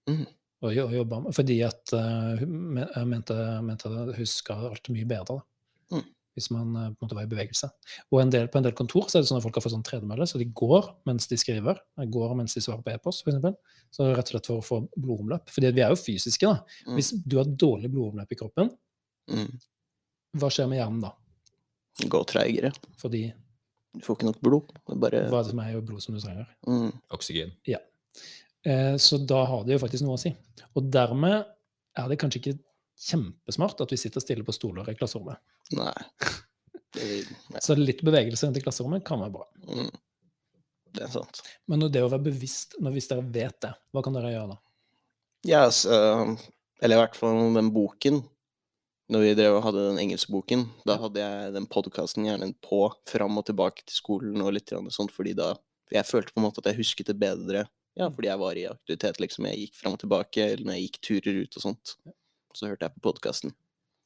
Mm. 0.09 0.25
Og, 0.61 0.77
og 0.77 0.93
jobba 0.93 1.19
med, 1.23 1.33
fordi 1.33 1.59
at 1.65 1.93
eh, 1.97 2.41
hun 2.43 2.75
mente, 3.09 3.38
mente 3.65 3.89
huska 4.17 4.53
alt 4.69 4.89
mye 4.93 5.07
bedre. 5.09 5.39
Da. 5.41 5.95
Mhm. 5.97 6.09
Hvis 6.38 6.47
man 6.53 6.75
eh, 6.77 6.89
på 6.93 7.01
en 7.01 7.07
måte 7.07 7.15
var 7.17 7.25
i 7.25 7.31
bevegelse. 7.31 7.67
Og 8.13 8.21
en 8.21 8.29
del, 8.31 8.45
på 8.47 8.59
en 8.61 8.63
del 8.63 8.75
kontor 8.77 9.09
så 9.09 9.17
er 9.17 9.23
det 9.25 9.31
sånn 9.31 9.41
at 9.41 9.43
folk 9.43 9.57
har 9.57 9.65
fått 9.65 9.73
sånn 9.73 9.83
tredemølle, 9.83 10.27
så 10.29 10.38
de 10.39 10.45
går 10.45 10.91
mens 11.09 11.25
de 11.27 11.35
skriver. 11.41 11.81
De 11.99 12.05
går 12.13 12.35
mens 12.38 12.53
de 12.55 12.61
svarer 12.63 12.85
på 12.85 12.93
e-post, 12.93 13.25
f.eks. 13.25 13.57
Så 13.91 14.05
rett 14.13 14.29
og 14.29 14.35
slett 14.35 14.47
for 14.47 14.61
å 14.61 14.63
få 14.63 14.79
blodomløp. 14.95 15.49
Fordi 15.51 15.73
vi 15.75 15.81
er 15.83 15.89
jo 15.91 15.99
fysiske, 15.99 16.47
da. 16.47 16.61
Mm. 16.88 16.95
Hvis 16.95 17.09
du 17.25 17.35
har 17.41 17.49
dårlig 17.49 17.89
blodomløp 17.91 18.31
i 18.31 18.39
kroppen, 18.43 18.71
Mm. 19.31 19.51
Hva 20.38 20.50
skjer 20.54 20.69
med 20.72 20.80
hjernen 20.80 21.01
da? 21.04 21.12
Gå 22.12 22.22
treigere. 22.30 22.72
Fordi 23.01 23.25
Du 23.92 24.04
får 24.06 24.16
ikke 24.18 24.30
nok 24.30 24.42
blod. 24.45 24.69
Det 24.88 24.94
er 24.95 25.00
bare 25.04 25.24
hva 25.28 25.42
er 25.42 25.44
det 25.44 25.51
som 25.51 25.60
er 25.63 25.72
i 25.75 25.80
blod 25.83 26.04
som 26.04 26.16
du 26.16 26.22
trenger? 26.24 26.48
mm. 26.68 26.92
Oksygen. 27.12 27.51
Eh, 28.63 28.95
så 29.01 29.18
da 29.18 29.42
har 29.50 29.66
det 29.66 29.75
jo 29.75 29.81
faktisk 29.81 30.06
noe 30.06 30.16
å 30.16 30.22
si. 30.22 30.31
Og 30.78 30.88
dermed 30.94 31.44
er 31.98 32.07
det 32.07 32.19
kanskje 32.22 32.39
ikke 32.39 32.54
kjempesmart 33.01 33.81
at 33.83 33.92
vi 33.92 34.00
sitter 34.00 34.24
stille 34.24 34.45
på 34.48 34.56
stoler 34.56 34.88
i 34.92 34.95
klasserommet. 34.95 35.42
Nei. 35.75 35.92
Det, 36.91 37.05
ja. 37.51 37.60
Så 37.63 37.75
litt 37.79 38.03
bevegelse 38.05 38.48
inn 38.48 38.55
i 38.55 38.63
klasserommet 38.63 39.03
kan 39.08 39.22
være 39.24 39.34
bra. 39.36 39.46
Mm. 39.67 39.91
det 40.96 41.05
er 41.08 41.13
sant. 41.13 41.41
Men 41.72 41.79
når 41.84 41.94
det 41.96 42.01
å 42.03 42.10
være 42.12 42.25
bevisst, 42.29 42.75
når 42.84 42.96
hvis 42.96 43.08
dere 43.12 43.24
vet 43.24 43.58
det, 43.63 43.72
hva 43.91 44.03
kan 44.03 44.15
dere 44.15 44.34
gjøre 44.34 44.53
da? 44.53 44.58
Ja, 45.48 45.62
så, 45.74 45.96
eller 46.84 46.98
i 46.98 47.01
hvert 47.01 47.15
fall 47.17 47.39
den 47.55 47.72
boken. 47.74 48.22
Når 49.12 49.25
vi 49.25 49.32
drev 49.36 49.58
og 49.58 49.65
hadde 49.65 49.82
den 49.89 50.00
engelskboken, 50.06 50.62
da 50.88 50.96
hadde 51.01 51.20
jeg 51.20 51.51
den 51.58 51.65
podkasten 51.68 52.30
gjerne 52.30 52.48
på 52.63 52.86
fram 53.12 53.41
og 53.41 53.44
tilbake 53.50 53.84
til 53.84 53.98
skolen 53.98 54.39
og 54.39 54.53
litt 54.56 54.72
sånt, 54.96 55.12
fordi 55.12 55.34
da 55.36 55.53
Jeg 55.91 56.08
følte 56.08 56.32
på 56.32 56.39
en 56.39 56.46
måte 56.46 56.62
at 56.63 56.70
jeg 56.70 56.77
husket 56.77 57.10
det 57.12 57.18
bedre. 57.20 57.65
Ja, 58.00 58.06
fordi 58.08 58.30
jeg 58.30 58.39
var 58.39 58.56
i 58.56 58.62
aktivitet, 58.70 59.18
liksom. 59.20 59.50
Jeg 59.50 59.65
gikk 59.65 59.75
fram 59.75 59.98
og 59.98 60.00
tilbake, 60.00 60.46
eller 60.53 60.63
når 60.70 60.77
jeg 60.77 60.86
gikk 60.86 61.00
turer 61.03 61.39
ut 61.44 61.58
og 61.60 61.63
sånt. 61.65 61.91
Så 62.56 62.70
hørte 62.70 62.88
jeg 62.88 62.96
på 62.96 63.03
podkasten. 63.10 63.51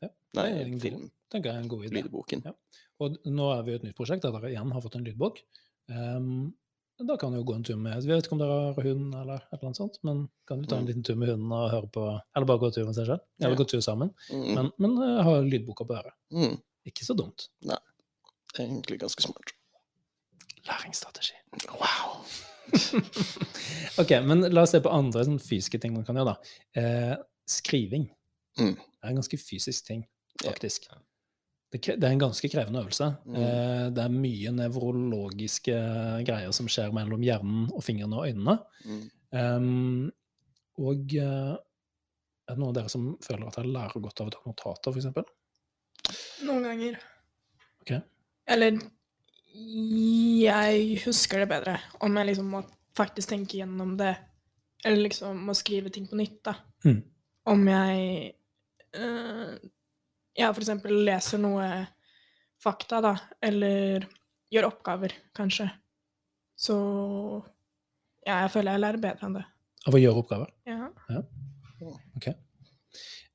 Ja, 0.02 0.10
Nei, 0.40 0.48
en 0.64 0.80
film. 0.82 1.04
tenker 1.30 1.52
jeg 1.52 1.60
er 1.60 1.62
en 1.62 1.70
god 1.70 1.86
idé. 1.86 2.02
Lydboken. 2.02 2.42
Ja. 2.50 2.56
Og 3.06 3.20
nå 3.30 3.52
er 3.54 3.62
vi 3.68 3.76
i 3.76 3.78
et 3.78 3.86
nytt 3.86 3.98
prosjekt 4.00 4.26
der 4.26 4.34
dere 4.34 4.50
igjen 4.50 4.74
har 4.74 4.82
fått 4.82 4.98
en 4.98 5.06
lydbok. 5.06 5.44
Ehm, 5.94 6.56
da 6.98 7.18
kan 7.18 7.32
du 7.32 7.38
jo 7.40 7.44
gå 7.44 7.56
en 7.56 7.64
tur 7.64 7.76
med 7.76 8.02
Vi 8.06 8.08
vet 8.14 8.24
ikke 8.26 8.34
om 8.38 8.40
dere 8.40 8.74
har 8.76 8.84
hund 8.86 9.16
eller 9.16 9.36
et 9.42 9.48
eller 9.54 9.66
annet 9.68 9.78
sånt, 9.82 9.98
men 10.08 10.30
kan 10.48 10.62
du 10.62 10.68
ta 10.68 10.78
en 10.78 10.84
Mm. 10.86 10.88
liten 10.88 11.04
tur 11.04 11.16
med 11.20 11.28
hunden 11.30 11.52
og 11.52 11.70
høre 11.72 11.90
på 11.92 12.06
Eller 12.36 12.46
bare 12.46 12.60
gå 12.60 12.70
tur 12.74 12.86
med 12.86 12.96
seg 12.96 13.06
selv? 13.10 13.20
Eller 13.42 13.52
Ja. 13.52 13.56
gå 13.60 13.68
tur 13.68 13.82
sammen. 13.82 14.14
Mm. 14.32 14.54
Men, 14.56 14.72
men 14.80 14.92
uh, 15.02 15.24
ha 15.24 15.42
lydboka 15.42 15.84
på 15.86 15.94
øret. 15.98 16.14
Mm. 16.32 16.56
Ikke 16.86 17.04
så 17.06 17.14
dumt. 17.18 17.50
Er 17.68 17.80
egentlig 18.64 19.00
ganske 19.02 19.22
smart. 19.22 19.52
Læringsstrategi. 20.66 21.34
Wow. 21.70 22.24
ok, 24.02 24.12
men 24.26 24.42
la 24.54 24.62
oss 24.64 24.72
se 24.72 24.80
på 24.82 24.90
andre 24.94 25.26
sånn, 25.28 25.40
fysiske 25.42 25.80
ting 25.82 25.94
man 25.94 26.06
kan 26.08 26.16
gjøre, 26.16 26.34
da. 26.34 26.82
Eh, 26.82 27.16
skriving 27.48 28.10
Mm. 28.58 28.78
er 29.04 29.10
en 29.10 29.16
ganske 29.20 29.38
fysisk 29.38 29.86
ting, 29.86 30.06
faktisk. 30.42 30.88
Kre- 30.88 31.02
det 31.82 32.04
er 32.04 32.12
en 32.12 32.22
ganske 32.22 32.50
krevende 32.52 32.82
øvelse. 32.84 33.08
Mm. 33.26 33.36
Eh, 33.40 33.86
det 33.96 34.04
er 34.04 34.14
mye 34.14 34.54
nevrologiske 34.56 35.78
greier 36.28 36.54
som 36.56 36.70
skjer 36.72 36.94
mellom 36.96 37.24
hjernen 37.26 37.70
og 37.72 37.84
fingrene 37.86 38.20
og 38.20 38.30
øynene. 38.30 38.58
Mm. 38.86 39.04
Um, 39.36 40.12
og 40.86 41.16
eh, 41.20 41.56
er 42.46 42.54
det 42.54 42.62
noen 42.62 42.70
av 42.70 42.78
dere 42.78 42.92
som 42.94 43.08
føler 43.26 43.48
at 43.48 43.58
dere 43.58 43.74
lærer 43.74 44.04
godt 44.04 44.22
av 44.22 44.30
å 44.30 44.36
ta 44.36 44.44
notater, 44.46 44.96
f.eks.? 44.96 46.16
Noen 46.46 46.68
ganger. 46.70 47.00
Ok. 47.82 47.96
Eller 48.54 48.78
jeg 49.56 50.98
husker 51.06 51.42
det 51.42 51.50
bedre 51.50 51.78
om 52.04 52.18
jeg 52.20 52.30
liksom 52.32 52.50
må 52.58 52.62
faktisk 52.96 53.32
tenke 53.32 53.62
gjennom 53.62 53.94
det 54.00 54.14
Eller 54.86 55.08
liksom 55.08 55.40
må 55.48 55.56
skrive 55.58 55.90
ting 55.90 56.06
på 56.06 56.18
nytt, 56.20 56.42
da. 56.46 56.54
Mm. 56.86 57.00
Om 57.50 57.62
jeg 57.72 58.02
eh, 58.94 59.54
ja, 60.36 60.52
eksempel 60.52 61.04
leser 61.08 61.42
noe 61.42 61.68
fakta, 62.62 63.02
da, 63.04 63.14
eller 63.44 64.06
gjør 64.52 64.70
oppgaver, 64.70 65.14
kanskje. 65.36 65.68
Så 66.56 66.76
ja, 68.26 68.42
jeg 68.46 68.52
føler 68.54 68.76
jeg 68.76 68.84
lærer 68.84 69.04
bedre 69.04 69.28
enn 69.28 69.38
det. 69.40 69.46
Av 69.86 69.96
å 69.96 70.02
gjøre 70.02 70.22
oppgaver? 70.24 70.52
Ja. 70.66 70.90
Ok. 72.18 72.30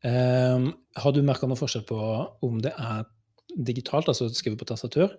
Um, 0.00 0.70
har 0.96 1.12
du 1.12 1.20
merka 1.22 1.48
noe 1.48 1.60
forskjell 1.60 1.84
på 1.88 1.98
om 2.46 2.62
det 2.64 2.72
er 2.72 3.04
digitalt, 3.50 4.08
altså 4.08 4.28
å 4.28 4.34
skrive 4.34 4.58
på 4.58 4.68
tastatur, 4.68 5.12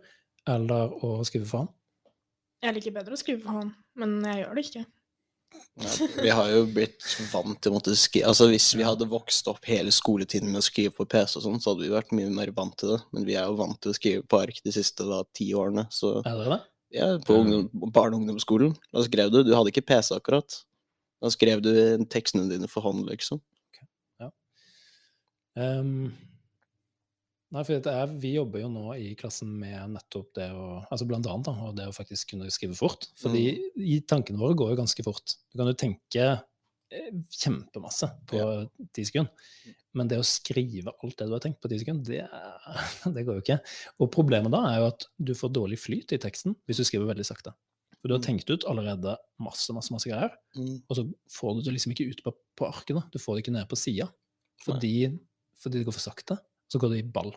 eller 0.50 0.96
å 1.06 1.20
skrive 1.28 1.46
for 1.46 1.64
hånd? 1.64 1.76
Jeg 2.62 2.78
liker 2.78 2.96
bedre 2.96 3.18
å 3.18 3.20
skrive 3.20 3.44
for 3.46 3.58
hånd, 3.58 3.72
men 3.98 4.20
jeg 4.26 4.44
gjør 4.44 4.58
det 4.58 4.66
ikke. 4.68 4.84
Ja, 5.82 6.08
vi 6.22 6.30
har 6.30 6.50
jo 6.52 6.66
blitt 6.68 7.04
vant 7.32 7.58
til 7.64 7.72
å 7.72 7.78
måtte 7.78 7.94
skrive 7.98 8.28
Altså 8.30 8.50
Hvis 8.52 8.68
vi 8.78 8.84
hadde 8.86 9.08
vokst 9.10 9.48
opp 9.50 9.64
hele 9.66 9.90
skoletiden 9.96 10.52
med 10.52 10.60
å 10.60 10.66
skrive 10.66 10.92
på 10.98 11.06
PC, 11.10 11.38
og 11.40 11.46
sånn, 11.46 11.62
så 11.64 11.72
hadde 11.72 11.86
vi 11.88 11.94
vært 11.94 12.12
mye 12.16 12.30
mer 12.34 12.52
vant 12.56 12.76
til 12.78 12.92
det. 12.94 13.00
Men 13.16 13.26
vi 13.28 13.38
er 13.40 13.48
jo 13.48 13.56
vant 13.60 13.80
til 13.82 13.94
å 13.94 13.98
skrive 13.98 14.26
på 14.28 14.42
ark 14.44 14.60
de 14.66 14.74
siste 14.76 15.08
da, 15.08 15.22
ti 15.38 15.48
årene. 15.58 15.88
Så 15.92 16.18
Er 16.26 16.38
det 16.42 16.50
det? 16.52 16.60
ja, 17.00 17.08
på 17.24 17.40
ungdom, 17.40 17.70
barne- 17.92 18.18
og 18.18 18.22
ungdomsskolen, 18.26 18.76
da 18.94 19.04
skrev 19.08 19.32
du 19.32 19.42
Du 19.48 19.56
hadde 19.56 19.72
ikke 19.72 19.86
PC 19.88 20.12
akkurat. 20.18 20.60
Da 21.22 21.32
skrev 21.34 21.62
du 21.64 21.72
tekstene 22.12 22.50
dine 22.52 22.68
for 22.68 22.82
hånd, 22.84 23.08
liksom. 23.10 23.42
Ehm, 25.60 26.14
nei, 27.52 27.64
for 27.68 27.82
det 27.84 27.92
er, 27.94 28.14
vi 28.22 28.34
jobber 28.38 28.62
jo 28.64 28.70
nå 28.72 28.86
i 29.00 29.12
klassen 29.20 29.52
med 29.60 29.94
nettopp 29.98 30.30
det 30.38 30.48
å 30.56 30.68
altså 30.88 31.08
blant 31.10 31.28
annet 31.28 31.50
da, 31.50 31.54
og 31.68 31.76
det 31.78 31.90
å 31.90 31.96
faktisk 31.96 32.32
kunne 32.34 32.50
skrive 32.54 32.78
fort. 32.80 33.08
Fordi 33.20 33.44
i 33.76 34.00
tankene 34.08 34.40
våre 34.42 34.56
går 34.60 34.74
jo 34.74 34.80
ganske 34.82 35.04
fort. 35.06 35.36
Du 35.52 35.60
kan 35.60 35.68
jo 35.72 35.76
tenke 35.78 36.28
eh, 36.92 37.12
kjempemasse 37.42 38.10
på 38.32 38.42
ti 38.96 39.06
sekunder. 39.08 39.32
Men 39.94 40.08
det 40.08 40.22
å 40.22 40.24
skrive 40.24 40.94
alt 41.04 41.18
det 41.20 41.26
du 41.28 41.34
har 41.36 41.42
tenkt 41.44 41.60
på 41.60 41.68
ti 41.68 41.82
sekunder, 41.82 42.08
det, 42.08 42.24
det 43.18 43.26
går 43.28 43.40
jo 43.40 43.44
ikke. 43.44 43.58
Og 44.00 44.12
problemet 44.16 44.54
da 44.54 44.62
er 44.70 44.78
jo 44.80 44.86
at 44.94 45.08
du 45.20 45.34
får 45.36 45.52
dårlig 45.58 45.82
flyt 45.84 46.16
i 46.16 46.20
teksten 46.24 46.56
hvis 46.66 46.80
du 46.80 46.86
skriver 46.88 47.10
veldig 47.12 47.28
sakte. 47.28 47.52
For 48.02 48.10
du 48.10 48.16
har 48.16 48.22
Mm. 48.24 48.30
tenkt 48.32 48.50
ut 48.50 48.64
allerede 48.66 49.12
masse, 49.44 49.70
masse, 49.76 49.92
masse 49.94 50.10
greier. 50.10 50.32
Mm. 50.58 50.80
Og 50.90 50.96
så 50.98 51.04
får 51.36 51.58
du 51.58 51.60
det 51.68 51.74
liksom 51.76 51.92
ikke 51.94 52.08
ut 52.10 52.24
på, 52.26 52.32
på 52.58 52.66
arket. 52.66 52.96
da. 52.98 53.04
Du 53.14 53.20
får 53.22 53.36
det 53.36 53.44
ikke 53.44 53.54
ned 53.60 53.68
på 53.70 53.78
sida. 53.78 54.08
Fordi, 54.64 54.94
fordi 55.62 55.82
det 55.82 55.86
går 55.86 55.94
for 55.94 56.02
sakte. 56.08 56.40
Så 56.72 56.80
går 56.80 56.94
det 56.94 57.04
i 57.04 57.12
ball. 57.18 57.34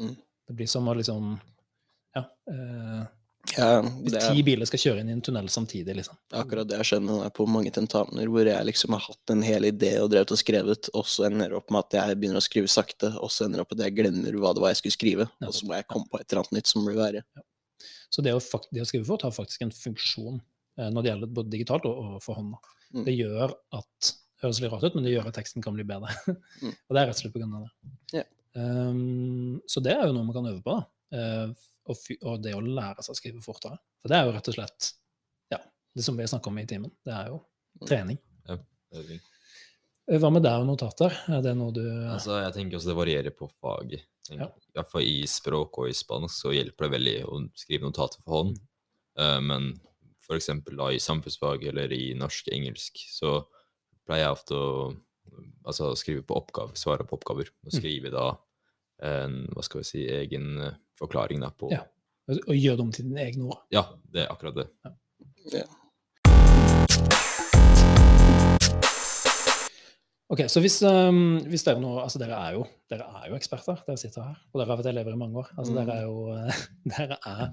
Mm. 0.00 0.16
Det 0.48 0.56
blir 0.56 0.68
som 0.70 0.88
å 0.88 0.96
liksom 0.96 1.36
Ja. 2.16 2.24
Eh, 2.50 3.06
Ja, 3.56 3.80
det 3.80 4.18
er 4.18 4.34
ti 4.34 4.42
biler 4.44 4.68
skal 4.68 4.80
kjøre 4.82 5.00
inn 5.00 5.08
i 5.08 5.14
en 5.14 5.22
tunnel 5.24 5.46
samtidig, 5.48 5.94
liksom. 5.96 6.16
akkurat 6.36 6.68
det 6.68 6.76
jeg 6.82 6.88
skjønner 6.90 7.22
jeg 7.22 7.30
er 7.30 7.34
på 7.38 7.46
mange 7.48 7.70
tentamener 7.72 8.28
hvor 8.28 8.44
jeg 8.50 8.66
liksom 8.68 8.92
har 8.92 9.04
hatt 9.06 9.32
en 9.32 9.44
hel 9.46 9.64
idé 9.70 9.94
og 10.02 10.10
drevet 10.12 10.34
og 10.34 10.40
skrevet, 10.40 10.90
og 10.92 11.06
så 11.08 11.28
ender 11.28 11.54
det 11.54 11.56
opp 11.56 11.72
med 11.72 11.86
at 11.86 11.96
jeg 11.96 12.18
begynner 12.18 12.42
å 12.42 12.44
skrive 12.44 12.68
sakte, 12.68 13.08
og 13.16 13.32
så 13.32 13.46
ender 13.46 13.62
det 13.62 13.64
opp 13.64 13.72
med 13.72 13.80
at 13.80 13.88
jeg 13.88 13.96
glemmer 14.02 14.36
hva 14.42 14.52
det 14.52 14.64
var 14.64 14.74
jeg 14.74 14.82
skulle 14.82 14.98
skrive, 14.98 15.28
og 15.40 15.54
så 15.56 15.68
må 15.70 15.78
jeg 15.78 15.88
komme 15.88 16.10
på 16.10 16.20
et 16.20 16.26
eller 16.28 16.42
annet 16.42 16.58
nytt 16.58 16.72
som 16.72 16.84
blir 16.84 17.00
verre. 17.00 17.24
Så 18.12 18.24
det 18.24 18.34
å, 18.36 18.42
det 18.74 18.84
å 18.84 18.88
skrive 18.88 19.08
fort 19.08 19.24
har 19.24 19.34
faktisk 19.36 19.64
en 19.64 19.74
funksjon 19.74 20.40
eh, 20.40 20.88
når 20.92 21.00
det 21.04 21.12
gjelder 21.12 21.34
både 21.40 21.54
digitalt 21.54 21.88
og, 21.88 21.98
og 22.04 22.22
for 22.24 22.40
hånda. 22.40 22.60
Mm. 22.96 23.04
Det 23.06 23.14
gjør 23.16 23.52
at 23.80 24.12
det 24.12 24.46
høres 24.46 24.60
litt 24.62 24.72
rart 24.72 24.86
ut, 24.86 24.96
men 24.96 25.08
det 25.08 25.12
gjør 25.12 25.28
at 25.28 25.36
teksten 25.40 25.64
kan 25.64 25.76
bli 25.76 25.86
bedre. 25.88 26.12
Mm. 26.60 26.72
og 26.88 26.96
det 26.96 27.00
er 27.00 27.10
rett 27.10 27.16
og 27.16 27.22
slett 27.24 27.40
av 27.44 27.64
det. 27.64 27.94
Ja. 28.20 28.24
Ehm, 28.58 29.60
så 29.70 29.82
det 29.84 29.94
er 29.94 30.06
jo 30.08 30.14
noe 30.16 30.26
man 30.28 30.34
kan 30.36 30.48
øve 30.50 30.62
på. 30.64 30.74
da. 30.74 31.18
Eh, 31.18 31.52
og, 31.88 31.96
og 32.28 32.42
det 32.44 32.52
å 32.56 32.60
lære 32.64 33.00
seg 33.04 33.14
å 33.14 33.18
skrive 33.20 33.40
fortere. 33.44 33.78
For 34.02 34.10
det 34.12 34.18
er 34.18 34.26
jo 34.28 34.34
rett 34.36 34.48
og 34.50 34.56
slett 34.58 34.90
ja, 35.54 35.58
det 35.96 36.04
som 36.04 36.16
vi 36.18 36.24
har 36.26 36.28
snakket 36.32 36.50
om 36.50 36.58
i 36.60 36.66
timen. 36.68 36.92
Det 37.06 37.14
er 37.14 37.30
jo 37.34 37.44
Mm. 37.78 37.86
trening. 37.86 38.18
Øving. 38.96 39.20
Eh, 40.08 40.18
Hva 40.18 40.30
med 40.32 40.42
deg 40.42 40.56
og 40.58 40.66
notater? 40.66 41.12
Er 41.28 41.42
det 41.44 41.52
noe 41.56 41.70
du 41.76 41.82
Altså, 42.10 42.40
jeg 42.42 42.54
tenker 42.56 42.78
også 42.78 42.88
det 42.90 42.96
varierer 42.96 43.30
på 43.36 43.46
fag. 43.60 43.92
Ja. 44.32 44.48
I 44.48 44.72
hvert 44.74 44.90
fall 44.90 45.02
i 45.06 45.20
språk 45.28 45.78
og 45.78 45.88
i 45.90 45.94
spansk 45.94 46.34
så 46.34 46.50
hjelper 46.56 46.88
det 46.88 46.94
veldig 46.96 47.14
å 47.28 47.38
skrive 47.54 47.84
notater 47.86 48.18
for 48.24 48.32
hånd. 48.38 48.58
Eh, 49.20 49.38
men 49.40 49.68
for 50.24 50.34
eksempel 50.40 50.80
i 50.90 50.98
samfunnsfag 50.98 51.68
eller 51.70 51.92
i 51.92 52.14
norsk-engelsk 52.18 52.98
så 53.12 53.44
pleier 54.08 54.24
jeg 54.26 54.32
ofte 54.40 54.54
å 54.58 54.96
altså, 55.64 55.92
skrive 55.96 56.24
på 56.26 56.34
oppgaver, 56.40 56.74
svare 56.74 57.06
på 57.06 57.14
oppgaver. 57.20 57.48
Og 57.64 57.72
Mm. 57.72 58.10
da 58.10 58.26
en 59.04 59.40
hva 59.54 59.64
skal 59.66 59.82
vi 59.82 59.88
si, 59.88 60.04
egen 60.10 60.58
eh, 60.64 60.78
forklaring 60.98 61.42
da 61.44 61.52
på 61.54 61.72
Ja. 61.74 61.84
Å 62.28 62.52
gjøre 62.52 62.76
det 62.76 62.84
om 62.84 62.90
til 62.92 63.06
dine 63.08 63.22
egne 63.24 63.46
ord? 63.48 63.62
Ja, 63.72 63.86
det 64.12 64.26
er 64.26 64.32
akkurat 64.34 64.58
det. 64.58 64.66
Ok, 70.28 70.42
så 70.52 70.60
hvis, 70.60 70.76
um, 70.84 71.38
hvis 71.48 71.64
dere 71.64 71.80
nå 71.80 71.94
Altså, 72.02 72.20
dere 72.20 72.36
er, 72.36 72.58
jo, 72.58 72.66
dere 72.92 73.06
er 73.22 73.30
jo 73.30 73.38
eksperter, 73.38 73.80
dere 73.86 74.00
sitter 74.00 74.26
her. 74.26 74.40
Og 74.52 74.60
dere 74.60 74.68
har 74.68 74.80
vært 74.82 74.90
elever 74.92 75.16
i 75.16 75.20
mange 75.20 75.40
år. 75.40 75.52
Altså, 75.56 75.72
dere 75.78 75.94
er 75.94 76.04
jo 76.04 76.34
eh, 76.34 76.64
Dere 76.98 77.16
er 77.24 77.46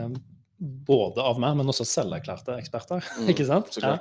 um, 0.00 0.16
både 0.60 1.24
av 1.24 1.40
meg, 1.40 1.58
men 1.60 1.72
også 1.72 1.86
selverklærte 1.88 2.56
eksperter. 2.60 3.04
Mm, 3.20 3.28
ikke 3.32 3.46
sant? 3.48 3.68
Så. 3.76 3.84
Ja. 3.84 3.92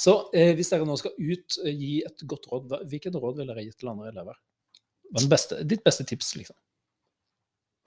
Så 0.00 0.16
eh, 0.36 0.54
hvis 0.56 0.72
dere 0.72 0.88
nå 0.88 0.96
skal 1.00 1.12
ut, 1.16 1.58
eh, 1.64 1.76
gi 1.76 1.92
et 2.08 2.24
godt 2.28 2.48
råd, 2.52 2.74
hvilket 2.88 3.20
råd 3.20 3.40
ville 3.40 3.52
dere 3.52 3.64
gitt 3.68 3.78
til 3.80 3.92
andre 3.92 4.08
elever? 4.12 4.40
Hva 5.12 5.22
er 5.22 5.32
beste, 5.32 5.60
ditt 5.68 5.84
beste 5.84 6.06
tips, 6.08 6.32
liksom? 6.38 6.56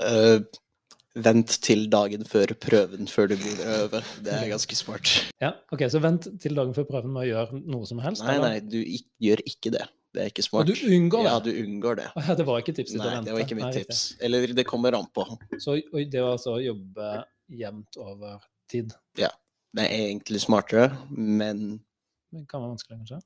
Uh, 0.01 0.44
vent 1.15 1.55
til 1.63 1.86
dagen 1.91 2.25
før 2.27 2.51
prøven 2.60 3.10
før 3.10 3.32
du 3.32 3.36
begynner 3.39 3.65
å 3.65 3.77
øve. 3.86 4.01
Det 4.25 4.34
er 4.36 4.50
ganske 4.51 4.77
smart. 4.77 5.13
Ja, 5.41 5.53
ok, 5.74 5.86
Så 5.91 6.01
vent 6.03 6.27
til 6.44 6.58
dagen 6.58 6.75
før 6.77 6.88
prøven 6.89 7.13
med 7.15 7.25
å 7.25 7.29
gjøre 7.29 7.62
noe 7.63 7.88
som 7.89 8.01
helst? 8.03 8.25
Nei, 8.25 8.36
eller? 8.38 8.58
nei, 8.58 8.65
du 8.65 8.82
ik 8.82 9.08
gjør 9.24 9.44
ikke 9.48 9.74
det. 9.77 9.86
Det 10.15 10.24
er 10.24 10.32
ikke 10.32 10.46
smart. 10.46 10.70
Og 10.70 10.72
du 10.72 10.91
unngår 10.96 11.25
det? 11.25 11.32
Ja, 11.32 11.39
du 11.44 11.50
unngår 11.63 11.98
det. 12.00 12.10
Ja, 12.27 12.36
det 12.39 12.46
var 12.48 12.62
ikke 12.62 12.75
tipset 12.75 13.00
ditt 13.00 13.03
å 13.03 13.10
Nei, 13.10 13.24
det 13.25 13.34
var 13.36 13.44
ikke 13.44 13.58
mitt 13.58 13.67
Nei, 13.67 13.82
tips. 13.82 14.03
Eller 14.24 14.53
det 14.55 14.67
kommer 14.67 14.96
an 14.96 15.10
på. 15.15 15.25
Så 15.60 15.79
det 15.96 16.22
var 16.22 16.38
altså 16.38 16.55
å 16.55 16.62
jobbe 16.63 17.10
jevnt 17.51 18.00
over 18.01 18.46
tid 18.72 18.96
Ja. 19.20 19.32
Det 19.75 19.84
er 19.84 20.05
egentlig 20.05 20.39
smartere, 20.39 20.86
men 21.12 21.82
det 22.32 22.46
kan 22.48 22.62
være 22.63 22.72
vanskelig, 22.77 23.01
kanskje? 23.01 23.17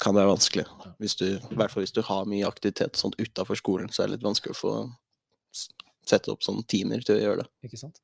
Kan 0.00 0.16
være 0.16 0.32
vanskelig. 0.32 0.66
Hvis 1.00 1.16
du, 1.20 1.26
I 1.36 1.58
hvert 1.58 1.72
fall 1.72 1.84
hvis 1.84 1.94
du 1.96 2.02
har 2.06 2.28
mye 2.28 2.48
aktivitet 2.48 2.98
sånn 2.98 3.14
utafor 3.20 3.58
skolen, 3.58 3.90
så 3.92 4.02
er 4.02 4.08
det 4.08 4.18
litt 4.18 4.26
vanskelig 4.26 4.56
å 4.56 4.60
få 4.60 4.74
sette 6.06 6.32
opp 6.32 6.44
sånne 6.44 6.64
timer 6.70 7.04
til 7.04 7.18
å 7.18 7.20
gjøre 7.20 7.42
det. 7.42 7.48
Ikke 7.68 7.80
sant? 7.80 8.00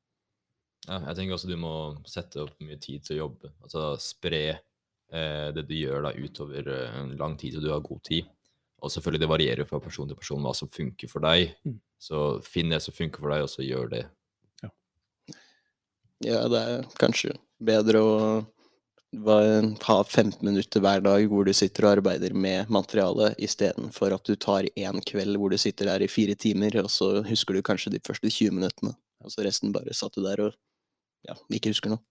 Ja, 0.87 1.01
jeg 1.09 1.17
tenker 1.17 1.35
også 1.35 1.49
du 1.49 1.57
må 1.59 1.73
sette 2.07 2.45
opp 2.45 2.55
mye 2.63 2.79
tid 2.79 3.03
til 3.05 3.17
å 3.17 3.21
jobbe. 3.25 3.51
Altså 3.65 3.89
spre 4.01 4.41
eh, 4.53 5.47
det 5.55 5.65
du 5.67 5.75
gjør 5.75 6.07
da 6.07 6.13
utover 6.15 6.69
eh, 6.73 6.99
en 7.01 7.15
lang 7.19 7.35
tid, 7.39 7.57
så 7.57 7.63
du 7.63 7.71
har 7.73 7.83
god 7.85 8.03
tid. 8.07 8.29
Og 8.77 8.93
selvfølgelig 8.93 9.23
det 9.23 9.31
varierer 9.31 9.67
fra 9.67 9.81
person 9.81 10.07
til 10.07 10.19
person 10.19 10.43
hva 10.45 10.53
som 10.55 10.69
funker 10.71 11.09
for 11.11 11.25
deg. 11.25 11.57
Mm. 11.67 11.79
Så 11.97 12.21
finn 12.45 12.71
det 12.71 12.79
som 12.85 12.95
funker 12.95 13.23
for 13.23 13.33
deg, 13.33 13.43
og 13.47 13.51
så 13.51 13.65
gjør 13.65 13.89
det. 13.95 14.05
Ja, 16.25 16.47
det 16.49 16.59
er 16.59 16.85
kanskje 16.97 17.35
bedre 17.61 17.99
å 18.01 18.13
ha 19.15 20.03
15 20.03 20.43
minutter 20.43 20.83
hver 20.83 21.01
dag 21.01 21.27
hvor 21.31 21.45
du 21.47 21.53
sitter 21.55 21.85
og 21.85 21.97
arbeider 21.97 22.33
med 22.33 22.69
materialet, 22.69 23.37
istedenfor 23.39 24.13
at 24.13 24.23
du 24.27 24.35
tar 24.35 24.67
én 24.75 24.99
kveld 25.05 25.37
hvor 25.37 25.49
du 25.49 25.57
sitter 25.57 25.85
der 25.85 26.03
i 26.03 26.11
fire 26.11 26.35
timer, 26.35 26.75
og 26.83 26.91
så 26.91 27.23
husker 27.23 27.53
du 27.53 27.61
kanskje 27.61 27.91
de 27.95 28.03
første 28.03 28.29
20 28.29 28.51
minuttene. 28.51 28.93
Og 29.23 29.31
så 29.31 29.43
resten 29.45 29.73
bare 29.73 29.95
satt 29.95 30.15
du 30.15 30.23
der 30.23 30.41
og 30.43 30.53
ja, 31.27 31.35
ikke 31.49 31.71
husker 31.71 31.91
noe. 31.91 32.03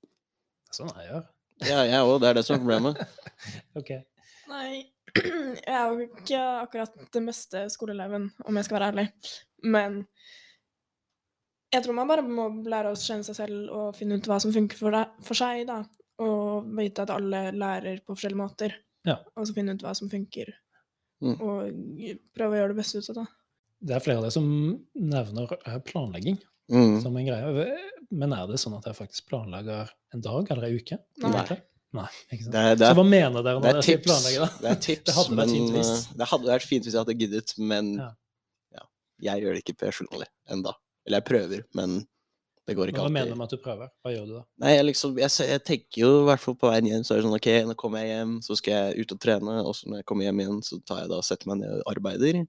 Sånn 0.73 0.91
er 0.95 1.03
jeg 1.03 1.11
gjør. 1.13 1.27
Ja, 1.65 1.83
jeg 1.89 2.05
òg. 2.05 2.19
Det 2.21 2.29
er 2.29 2.37
det 2.37 2.45
som 2.45 2.57
er 2.57 2.65
problemet. 2.65 2.99
okay. 3.81 4.03
Nei, 4.51 4.87
jeg 5.17 5.77
er 5.77 5.87
jo 5.93 6.09
ikke 6.09 6.41
akkurat 6.63 7.07
den 7.15 7.29
beste 7.31 7.67
skoleeleven, 7.73 8.29
om 8.45 8.59
jeg 8.59 8.67
skal 8.67 8.79
være 8.79 8.91
ærlig. 8.93 9.07
Men 9.65 10.03
jeg 11.73 11.85
tror 11.85 11.97
man 11.97 12.11
bare 12.11 12.25
må 12.25 12.49
lære 12.69 12.93
å 12.93 12.99
kjenne 12.99 13.27
seg 13.27 13.39
selv 13.39 13.73
og 13.75 13.97
finne 13.97 14.19
ut 14.19 14.29
hva 14.29 14.39
som 14.43 14.53
funker 14.55 14.79
for, 14.81 14.97
deg, 14.97 15.17
for 15.27 15.39
seg, 15.39 15.65
da. 15.69 15.81
Og 16.23 16.69
vite 16.79 17.05
at 17.05 17.11
alle 17.13 17.41
lærer 17.53 18.01
på 18.05 18.15
forskjellige 18.17 18.41
måter. 18.41 18.77
Ja. 19.07 19.19
Og 19.37 19.47
så 19.47 19.55
finne 19.57 19.75
ut 19.77 19.83
hva 19.85 19.93
som 19.97 20.09
funker. 20.11 20.55
Mm. 21.25 21.37
Og 21.41 22.23
prøve 22.37 22.57
å 22.57 22.61
gjøre 22.61 22.73
det 22.75 22.81
beste 22.81 23.01
ut 23.01 23.11
av 23.13 23.19
det. 23.23 23.27
Det 23.87 23.95
er 23.97 24.05
flere 24.05 24.21
av 24.21 24.25
dere 24.27 24.35
som 24.35 24.47
nevner 24.97 25.57
eh, 25.67 25.81
planlegging 25.89 26.39
Mm. 26.67 26.97
som 27.01 27.15
en 27.17 27.27
greie. 27.29 27.67
Men 28.11 28.33
er 28.35 28.47
det 28.51 28.57
sånn 28.59 28.75
at 28.75 28.83
dere 28.83 28.97
faktisk 28.99 29.29
planlegger 29.31 29.87
en 30.17 30.21
dag 30.25 30.49
eller 30.51 30.65
en 30.67 30.79
uke? 30.81 30.97
Nei. 31.23 31.45
Nei, 31.95 32.07
ikke 32.33 32.43
sant? 32.43 32.53
Det 32.57 32.59
er, 32.63 32.75
det 32.75 32.83
Så 32.83 32.91
er, 32.91 32.97
hva 32.99 33.05
mener 33.07 33.45
dere 33.47 33.61
når 33.61 33.69
er 33.69 33.77
dere 33.77 33.85
sier 33.87 34.01
tips, 34.01 34.09
planlegge, 34.09 34.41
da? 34.43 34.49
det 34.65 34.71
er 34.73 34.81
tips 34.83 35.05
Det 35.07 35.15
hadde 35.15 35.37
men 35.37 35.53
eh, 35.79 36.01
det 36.19 36.29
hadde 36.33 36.51
vært 36.51 36.67
fint 36.67 36.89
hvis 36.89 36.97
jeg 36.97 37.05
hadde 37.05 37.17
giddet, 37.21 37.55
men 37.63 37.93
Ja. 38.01 38.09
ja, 38.75 38.83
jeg 39.29 39.45
gjør 39.45 39.55
det 39.55 39.63
ikke 39.63 39.77
personlig 39.87 40.27
enda. 40.51 40.75
Eller 41.07 41.23
jeg 41.23 41.29
prøver, 41.31 41.63
men 41.79 41.95
det 42.67 42.75
går 42.75 42.91
ikke 42.91 43.03
Hva 43.05 43.11
mener 43.13 43.31
du 43.31 43.35
alltid. 43.35 43.39
med 43.39 43.47
at 43.47 43.55
du 43.55 43.63
prøver? 43.63 43.91
Hva 44.03 44.13
gjør 44.13 44.27
du 44.27 44.33
da? 44.35 44.43
Nei, 44.65 44.73
jeg, 44.75 44.85
liksom, 44.89 45.17
jeg, 45.23 45.33
jeg 45.53 45.63
tenker 45.69 46.01
jo 46.03 46.11
i 46.19 46.27
hvert 46.27 46.43
fall 46.43 46.57
på 46.59 46.71
veien 46.73 46.89
hjem, 46.91 47.05
så 47.07 47.15
er 47.15 47.21
det 47.21 47.27
sånn 47.29 47.39
ok, 47.39 47.49
nå 47.69 47.77
kommer 47.79 48.03
jeg 48.03 48.11
hjem, 48.17 48.37
så 48.43 48.57
skal 48.59 48.77
jeg 48.77 49.07
ut 49.07 49.15
og 49.15 49.21
trene, 49.23 49.57
og 49.63 49.73
så 49.79 49.91
når 49.91 50.03
jeg 50.03 50.09
kommer 50.11 50.27
hjem 50.27 50.43
igjen, 50.43 50.61
så 50.67 50.81
tar 50.83 51.05
jeg 51.05 51.13
da 51.13 51.21
og 51.23 51.27
setter 51.29 51.53
meg 51.53 51.61
ned 51.63 51.79
og 51.79 51.93
arbeider. 51.95 52.43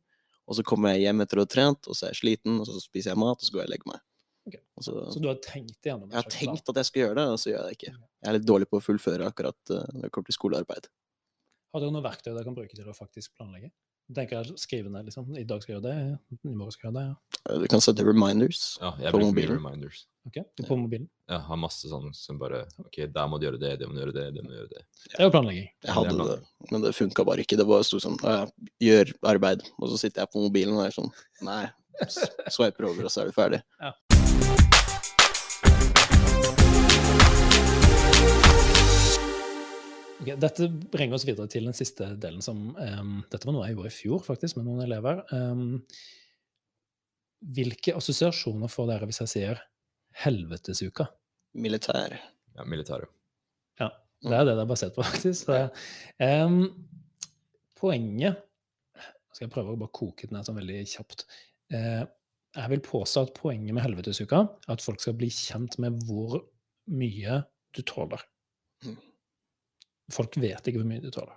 Og 0.48 0.58
så 0.58 0.64
kommer 0.64 0.96
jeg 0.96 1.06
hjem 1.06 1.22
etter 1.26 1.42
å 1.42 1.46
ha 1.46 1.52
trent, 1.54 1.90
og 1.92 1.98
så 1.98 2.08
er 2.08 2.14
jeg 2.16 2.22
sliten, 2.24 2.60
og 2.64 2.70
så 2.70 2.82
spiser 2.82 3.14
jeg 3.14 3.20
mat, 3.22 3.38
og 3.38 3.46
så 3.46 3.54
går 3.54 3.62
jeg 3.66 3.70
og 3.70 3.74
legger 3.76 3.92
meg. 3.94 4.04
Ok. 4.48 4.56
Så, 4.80 4.94
Så 5.12 5.20
du 5.20 5.28
har 5.28 5.42
tenkt 5.44 5.76
igjennom 5.84 6.08
det? 6.08 6.16
jeg 6.16 6.24
har 6.24 6.32
tenkt 6.32 6.70
at 6.72 6.80
jeg 6.80 6.88
skal 6.88 7.02
gjøre 7.04 7.18
det, 7.20 7.26
og 7.34 7.42
så 7.42 7.50
gjør 7.52 7.58
jeg 7.60 7.68
det 7.68 7.78
ikke. 7.78 7.92
Jeg 8.24 8.30
er 8.32 8.38
litt 8.38 8.48
dårlig 8.48 8.70
på 8.72 8.80
å 8.80 8.86
fullføre 8.86 9.28
akkurat 9.28 9.74
uh, 9.76 9.84
når 9.92 10.08
det 10.08 10.12
kommer 10.16 10.32
til 10.32 10.38
skolearbeid. 10.38 10.88
Har 11.76 11.84
dere 11.84 11.94
noe 11.94 12.06
verktøy 12.06 12.32
dere 12.32 12.46
kan 12.48 12.56
bruke 12.56 12.78
til 12.80 12.88
å 12.88 12.96
faktisk 12.96 13.34
planlegge? 13.36 13.74
Tenker 14.16 14.38
jeg 14.40 14.58
skrive 14.62 14.88
ned, 14.90 15.04
liksom. 15.10 15.26
I 15.36 15.44
dag 15.44 15.62
skal 15.62 15.76
jeg 15.76 15.82
gjøre 15.82 15.92
det, 15.92 16.20
i 16.48 16.54
morgen 16.56 16.72
skal 16.72 16.88
jeg 16.88 16.94
gjøre 16.94 17.02
det. 17.02 17.08
ja. 17.48 17.58
Du 17.60 17.66
kan 17.72 17.82
sette 17.84 18.04
reminders. 18.08 18.78
Ja, 18.82 18.94
jeg 19.00 19.12
På 19.12 19.20
bruker 19.20 19.26
mye 19.26 19.34
mobilen? 19.34 19.58
reminders. 19.60 20.06
Ok, 20.28 20.38
På 20.68 20.78
mobilen. 20.80 21.10
Jeg 21.28 21.40
har 21.48 21.58
masse 21.60 21.88
sånn 21.92 22.14
som 22.16 22.40
bare 22.40 22.66
OK, 22.80 22.98
der 23.12 23.28
må 23.28 23.40
du 23.40 23.46
gjøre 23.48 23.60
det, 23.60 23.74
det 23.80 23.88
må 23.88 23.96
du 23.96 24.00
gjøre 24.06 24.14
det, 24.16 24.26
det 24.36 24.44
må 24.44 24.52
du 24.52 24.56
gjøre 24.58 24.70
det. 24.72 24.82
Det 25.12 25.20
er 25.20 25.24
jo 25.28 25.32
planlegging. 25.36 25.68
Jeg 25.84 25.94
hadde 25.98 26.28
det, 26.32 26.40
men 26.72 26.82
det 26.88 26.94
funka 26.96 27.26
bare 27.28 27.44
ikke. 27.44 27.58
Det 27.60 27.68
bare 27.68 27.84
sto 27.88 28.00
sånn 28.04 28.18
«Å, 28.24 28.36
ja, 28.38 28.70
Gjør 28.88 29.14
arbeid. 29.34 29.64
Og 29.80 29.90
så 29.92 30.00
sitter 30.00 30.24
jeg 30.24 30.32
på 30.32 30.44
mobilen 30.44 30.76
og 30.80 30.86
er 30.88 30.96
sånn 30.96 31.12
Nei. 31.48 31.66
s- 32.08 32.30
Sveiper 32.56 32.88
over, 32.92 33.08
og 33.08 33.12
så 33.12 33.24
er 33.24 33.32
du 33.32 33.36
ferdig. 33.36 33.62
Ok, 40.18 40.32
dette 40.42 40.66
bringer 40.90 41.18
oss 41.18 41.26
videre 41.28 41.46
til 41.52 41.68
den 41.68 41.76
siste 41.78 42.08
delen 42.18 42.42
som 42.42 42.72
um, 42.74 43.18
Dette 43.30 43.46
var 43.46 43.54
noe 43.54 43.68
jeg 43.68 43.78
gjorde 43.78 43.92
i 43.92 43.98
fjor, 43.98 44.24
faktisk, 44.26 44.58
med 44.58 44.66
noen 44.66 44.82
elever. 44.88 45.22
Um, 45.30 45.84
hvilke 47.54 47.94
assosiasjoner 48.00 48.72
får 48.72 48.90
dere 48.90 49.10
hvis 49.10 49.22
jeg 49.22 49.34
sier 49.36 49.62
helvetesuka? 50.24 51.06
Militær. 51.62 52.16
Ja, 52.58 52.66
militæret. 52.66 53.14
Ja, 53.78 53.92
det 54.26 54.34
er 54.40 54.48
det 54.48 54.56
det 54.58 54.64
er 54.64 54.72
basert 54.72 54.96
på, 54.98 55.06
faktisk. 55.06 55.46
Så, 55.46 55.68
um, 56.18 56.64
poenget 57.78 58.42
Skal 59.36 59.46
jeg 59.46 59.54
prøve 59.54 59.76
å 59.76 59.78
bare 59.78 59.94
koke 59.94 60.26
den 60.26 60.34
ned 60.40 60.48
sånn 60.48 60.58
veldig 60.58 60.80
kjapt. 60.90 61.28
Uh, 61.70 62.08
jeg 62.58 62.72
vil 62.72 62.82
påstå 62.88 63.28
at 63.28 63.36
poenget 63.38 63.76
med 63.78 63.86
helvetesuka 63.86 64.40
er 64.66 64.74
at 64.74 64.82
folk 64.82 65.04
skal 65.04 65.14
bli 65.20 65.30
kjent 65.30 65.78
med 65.84 66.00
hvor 66.08 66.40
mye 66.90 67.44
du 67.78 67.84
tåler. 67.86 68.24
Folk 70.14 70.38
vet 70.40 70.70
ikke 70.70 70.82
hvor 70.82 70.90
mye 70.90 71.04
de 71.04 71.12
tåler. 71.14 71.36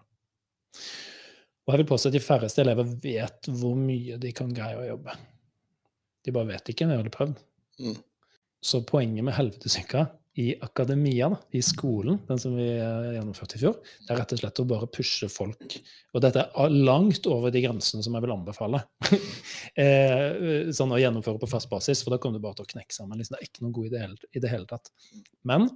Og 1.66 1.74
jeg 1.74 1.82
vil 1.82 1.90
påstå 1.90 2.10
at 2.10 2.16
de 2.16 2.22
færreste 2.24 2.62
elever 2.62 2.94
vet 3.02 3.50
hvor 3.60 3.76
mye 3.78 4.16
de 4.20 4.32
kan 4.36 4.52
greie 4.54 4.78
å 4.78 4.86
jobbe. 4.88 5.16
De 6.26 6.32
bare 6.34 6.52
vet 6.52 6.72
ikke, 6.72 6.86
vi 6.86 6.94
har 6.94 7.02
aldri 7.02 7.12
prøvd. 7.14 7.36
Mm. 7.80 7.98
Så 8.60 8.82
poenget 8.88 9.24
med 9.24 9.36
helvetesyka 9.36 10.08
i 10.40 10.54
akademia, 10.62 11.28
da, 11.32 11.38
i 11.56 11.60
skolen, 11.64 12.20
den 12.28 12.38
som 12.38 12.54
vi 12.54 12.66
eh, 12.70 13.08
gjennomførte 13.16 13.58
i 13.58 13.60
fjor, 13.62 13.78
det 14.06 14.12
er 14.14 14.20
rett 14.20 14.34
og 14.34 14.40
slett 14.40 14.60
å 14.62 14.66
bare 14.70 14.88
pushe 14.92 15.28
folk. 15.32 15.76
Og 16.14 16.22
dette 16.22 16.44
er 16.46 16.76
langt 16.86 17.26
over 17.30 17.52
de 17.54 17.62
grensene 17.64 18.04
som 18.06 18.14
jeg 18.14 18.24
vil 18.24 18.34
anbefale. 18.36 18.82
eh, 19.84 20.70
sånn 20.76 20.94
å 20.94 21.00
gjennomføre 21.02 21.42
på 21.42 21.50
fast 21.50 21.70
basis, 21.72 22.04
for 22.04 22.14
da 22.14 22.20
kommer 22.22 22.38
du 22.38 22.46
bare 22.46 22.60
til 22.60 22.68
å 22.68 22.72
knekke 22.76 22.94
sammen. 22.94 23.18
Liksom, 23.18 23.36
det 23.36 23.42
er 23.42 23.50
ikke 23.50 23.66
noe 23.66 23.76
god 23.78 23.90
idé 23.90 24.06
i 24.30 24.44
det 24.44 24.52
hele 24.52 24.70
tatt. 24.70 24.92
Men 25.50 25.66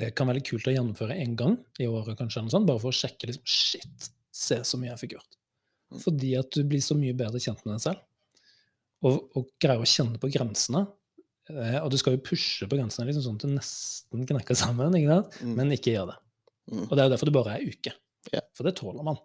det 0.00 0.12
kan 0.18 0.28
være 0.30 0.42
kult 0.46 0.66
å 0.70 0.74
gjennomføre 0.74 1.16
en 1.20 1.34
gang 1.38 1.56
i 1.82 1.86
året, 1.90 2.16
kanskje, 2.18 2.42
noe 2.46 2.52
sånt, 2.54 2.66
bare 2.68 2.80
for 2.82 2.92
å 2.92 2.96
sjekke 2.96 3.28
liksom, 3.30 3.44
Shit, 3.50 4.10
se 4.40 4.60
så 4.66 4.78
mye 4.80 4.92
jeg 4.94 5.02
fikk 5.04 5.14
gjort. 5.18 5.36
Mm. 5.90 6.00
Fordi 6.04 6.30
at 6.40 6.50
du 6.56 6.62
blir 6.70 6.82
så 6.84 6.96
mye 6.98 7.16
bedre 7.18 7.40
kjent 7.42 7.62
med 7.66 7.76
deg 7.76 7.84
selv. 7.84 8.02
Og, 9.06 9.16
og 9.38 9.46
greier 9.62 9.80
å 9.80 9.88
kjenne 9.88 10.20
på 10.20 10.28
grensene. 10.32 10.84
Eh, 11.50 11.78
og 11.80 11.88
du 11.92 11.96
skal 12.00 12.14
jo 12.16 12.22
pushe 12.24 12.68
på 12.68 12.76
grensene 12.78 13.06
liksom 13.08 13.24
sånn 13.24 13.38
at 13.40 13.46
du 13.46 13.54
nesten 13.56 14.26
knekker 14.28 14.58
sammen, 14.58 14.94
ikke? 14.98 15.22
Mm. 15.42 15.54
men 15.58 15.72
ikke 15.76 15.94
gjør 15.96 16.12
det. 16.12 16.18
Mm. 16.70 16.84
Og 16.86 16.92
det 16.94 17.00
er 17.02 17.08
jo 17.08 17.14
derfor 17.16 17.30
det 17.30 17.36
bare 17.38 17.56
er 17.56 17.64
uke. 17.72 17.94
Yeah. 18.30 18.44
For 18.54 18.68
det 18.68 18.76
tåler 18.78 19.06
man. 19.06 19.18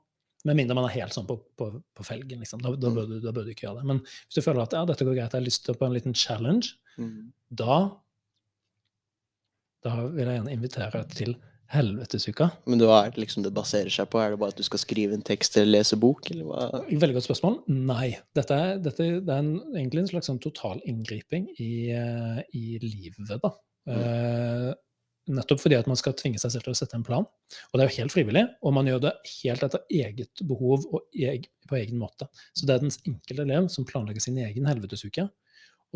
Med 0.45 0.57
mindre 0.57 0.77
man 0.77 0.87
er 0.87 0.93
helt 0.95 1.13
sånn 1.13 1.27
på, 1.27 1.35
på, 1.59 1.67
på 1.97 2.05
felgen, 2.07 2.39
liksom. 2.41 2.61
Da, 2.63 2.71
da, 2.77 2.89
Mm. 2.89 2.95
bør 2.97 3.07
du, 3.11 3.15
da 3.23 3.31
bør 3.35 3.45
du 3.47 3.51
ikke 3.53 3.65
gjøre 3.67 3.81
det. 3.81 3.87
Men 3.91 3.99
hvis 4.05 4.37
du 4.39 4.41
føler 4.45 4.63
at 4.63 4.73
ja, 4.77 4.83
dette 4.89 5.05
går 5.07 5.15
greit, 5.17 5.33
jeg 5.33 5.39
har 5.41 5.45
lyst 5.45 5.63
til 5.67 5.77
på 5.79 5.87
en 5.87 5.95
liten 5.97 6.15
challenge, 6.17 6.73
Mm. 6.95 7.33
da 7.51 7.77
da 9.85 9.97
vil 10.07 10.25
jeg 10.25 10.39
gjerne 10.39 10.55
invitere 10.55 11.01
deg 11.01 11.13
til 11.15 11.35
helvetesuka. 11.73 12.49
Men 12.69 12.81
hva 12.85 12.99
er 13.03 13.13
det 13.13 13.23
liksom 13.23 13.45
det 13.45 13.53
baserer 13.55 13.91
seg 13.93 14.07
på? 14.11 14.19
Er 14.21 14.33
det 14.33 14.39
bare 14.41 14.53
at 14.53 14.59
du 14.59 14.65
skal 14.65 14.81
skrive 14.81 15.17
en 15.17 15.25
tekst 15.25 15.57
eller 15.57 15.79
lese 15.79 15.97
bok, 15.99 16.29
eller 16.33 16.47
hva? 16.49 16.83
Veldig 16.91 17.17
godt 17.17 17.27
spørsmål. 17.27 17.59
Nei. 17.73 18.11
Dette 18.37 18.57
er, 18.61 18.79
dette, 18.85 19.07
det 19.25 19.33
er 19.33 19.41
en, 19.41 19.53
egentlig 19.73 20.03
en 20.03 20.11
slags 20.13 20.29
sånn 20.29 20.41
total 20.43 20.81
inngriping 20.89 21.47
i, 21.57 21.71
eh, 21.95 22.41
i 22.57 22.65
livet, 22.83 23.33
da. 23.41 23.53
Eh, 23.89 24.71
nettopp 25.35 25.61
fordi 25.61 25.77
at 25.79 25.89
man 25.89 25.97
skal 25.97 26.13
tvinge 26.17 26.41
seg 26.41 26.53
selv 26.53 26.67
til 26.67 26.75
å 26.75 26.77
sette 26.77 26.97
en 26.99 27.05
plan. 27.05 27.25
Og 27.25 27.77
det 27.77 27.85
er 27.85 27.89
jo 27.89 28.01
helt 28.03 28.13
frivillig, 28.13 28.45
og 28.61 28.75
man 28.77 28.89
gjør 28.89 29.07
det 29.07 29.15
helt 29.39 29.65
etter 29.65 29.85
eget 30.03 30.45
behov 30.45 30.85
og 30.91 31.17
eg, 31.17 31.49
på 31.65 31.79
egen 31.79 31.97
måte. 32.01 32.29
Så 32.53 32.67
det 32.67 32.75
er 32.75 32.85
den 32.85 32.93
enkelte 32.93 33.47
elev 33.47 33.71
som 33.73 33.87
planlegger 33.89 34.21
sin 34.21 34.37
egen 34.43 34.69
helvetesuke. 34.69 35.25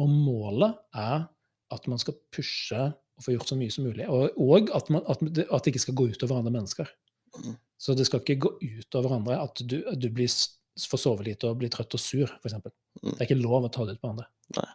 Og 0.02 0.10
målet 0.10 0.80
er 0.98 1.28
at 1.70 1.86
man 1.92 2.02
skal 2.02 2.18
pushe 2.34 2.88
og 3.20 3.26
få 3.26 3.36
gjort 3.36 3.52
så 3.52 3.58
mye 3.60 3.74
som 3.76 3.86
mulig. 3.86 4.08
Og, 4.08 4.38
og 4.40 4.72
at, 4.76 4.90
man, 4.94 5.04
at, 5.12 5.22
det, 5.28 5.46
at 5.52 5.66
det 5.66 5.74
ikke 5.74 5.84
skal 5.84 5.98
gå 6.00 6.08
ut 6.14 6.26
over 6.26 6.40
andre 6.40 6.56
mennesker. 6.56 6.90
Mm. 7.36 7.58
Så 7.80 7.96
det 8.00 8.08
skal 8.08 8.24
ikke 8.24 8.40
gå 8.48 8.52
ut 8.64 9.00
over 9.00 9.16
andre 9.20 9.40
at 9.44 9.62
du, 9.62 9.78
du 10.00 10.08
blir, 10.16 10.32
får 10.80 11.04
sove 11.04 11.28
lite 11.28 11.52
og 11.52 11.60
blir 11.62 11.72
trøtt 11.74 11.96
og 11.96 12.02
sur, 12.02 12.32
f.eks. 12.40 12.56
Mm. 12.60 13.12
Det 13.12 13.18
er 13.20 13.28
ikke 13.28 13.42
lov 13.44 13.68
å 13.68 13.72
ta 13.76 13.86
det 13.88 13.98
ut 13.98 14.04
på 14.04 14.14
andre. 14.14 14.28
Nei. 14.56 14.70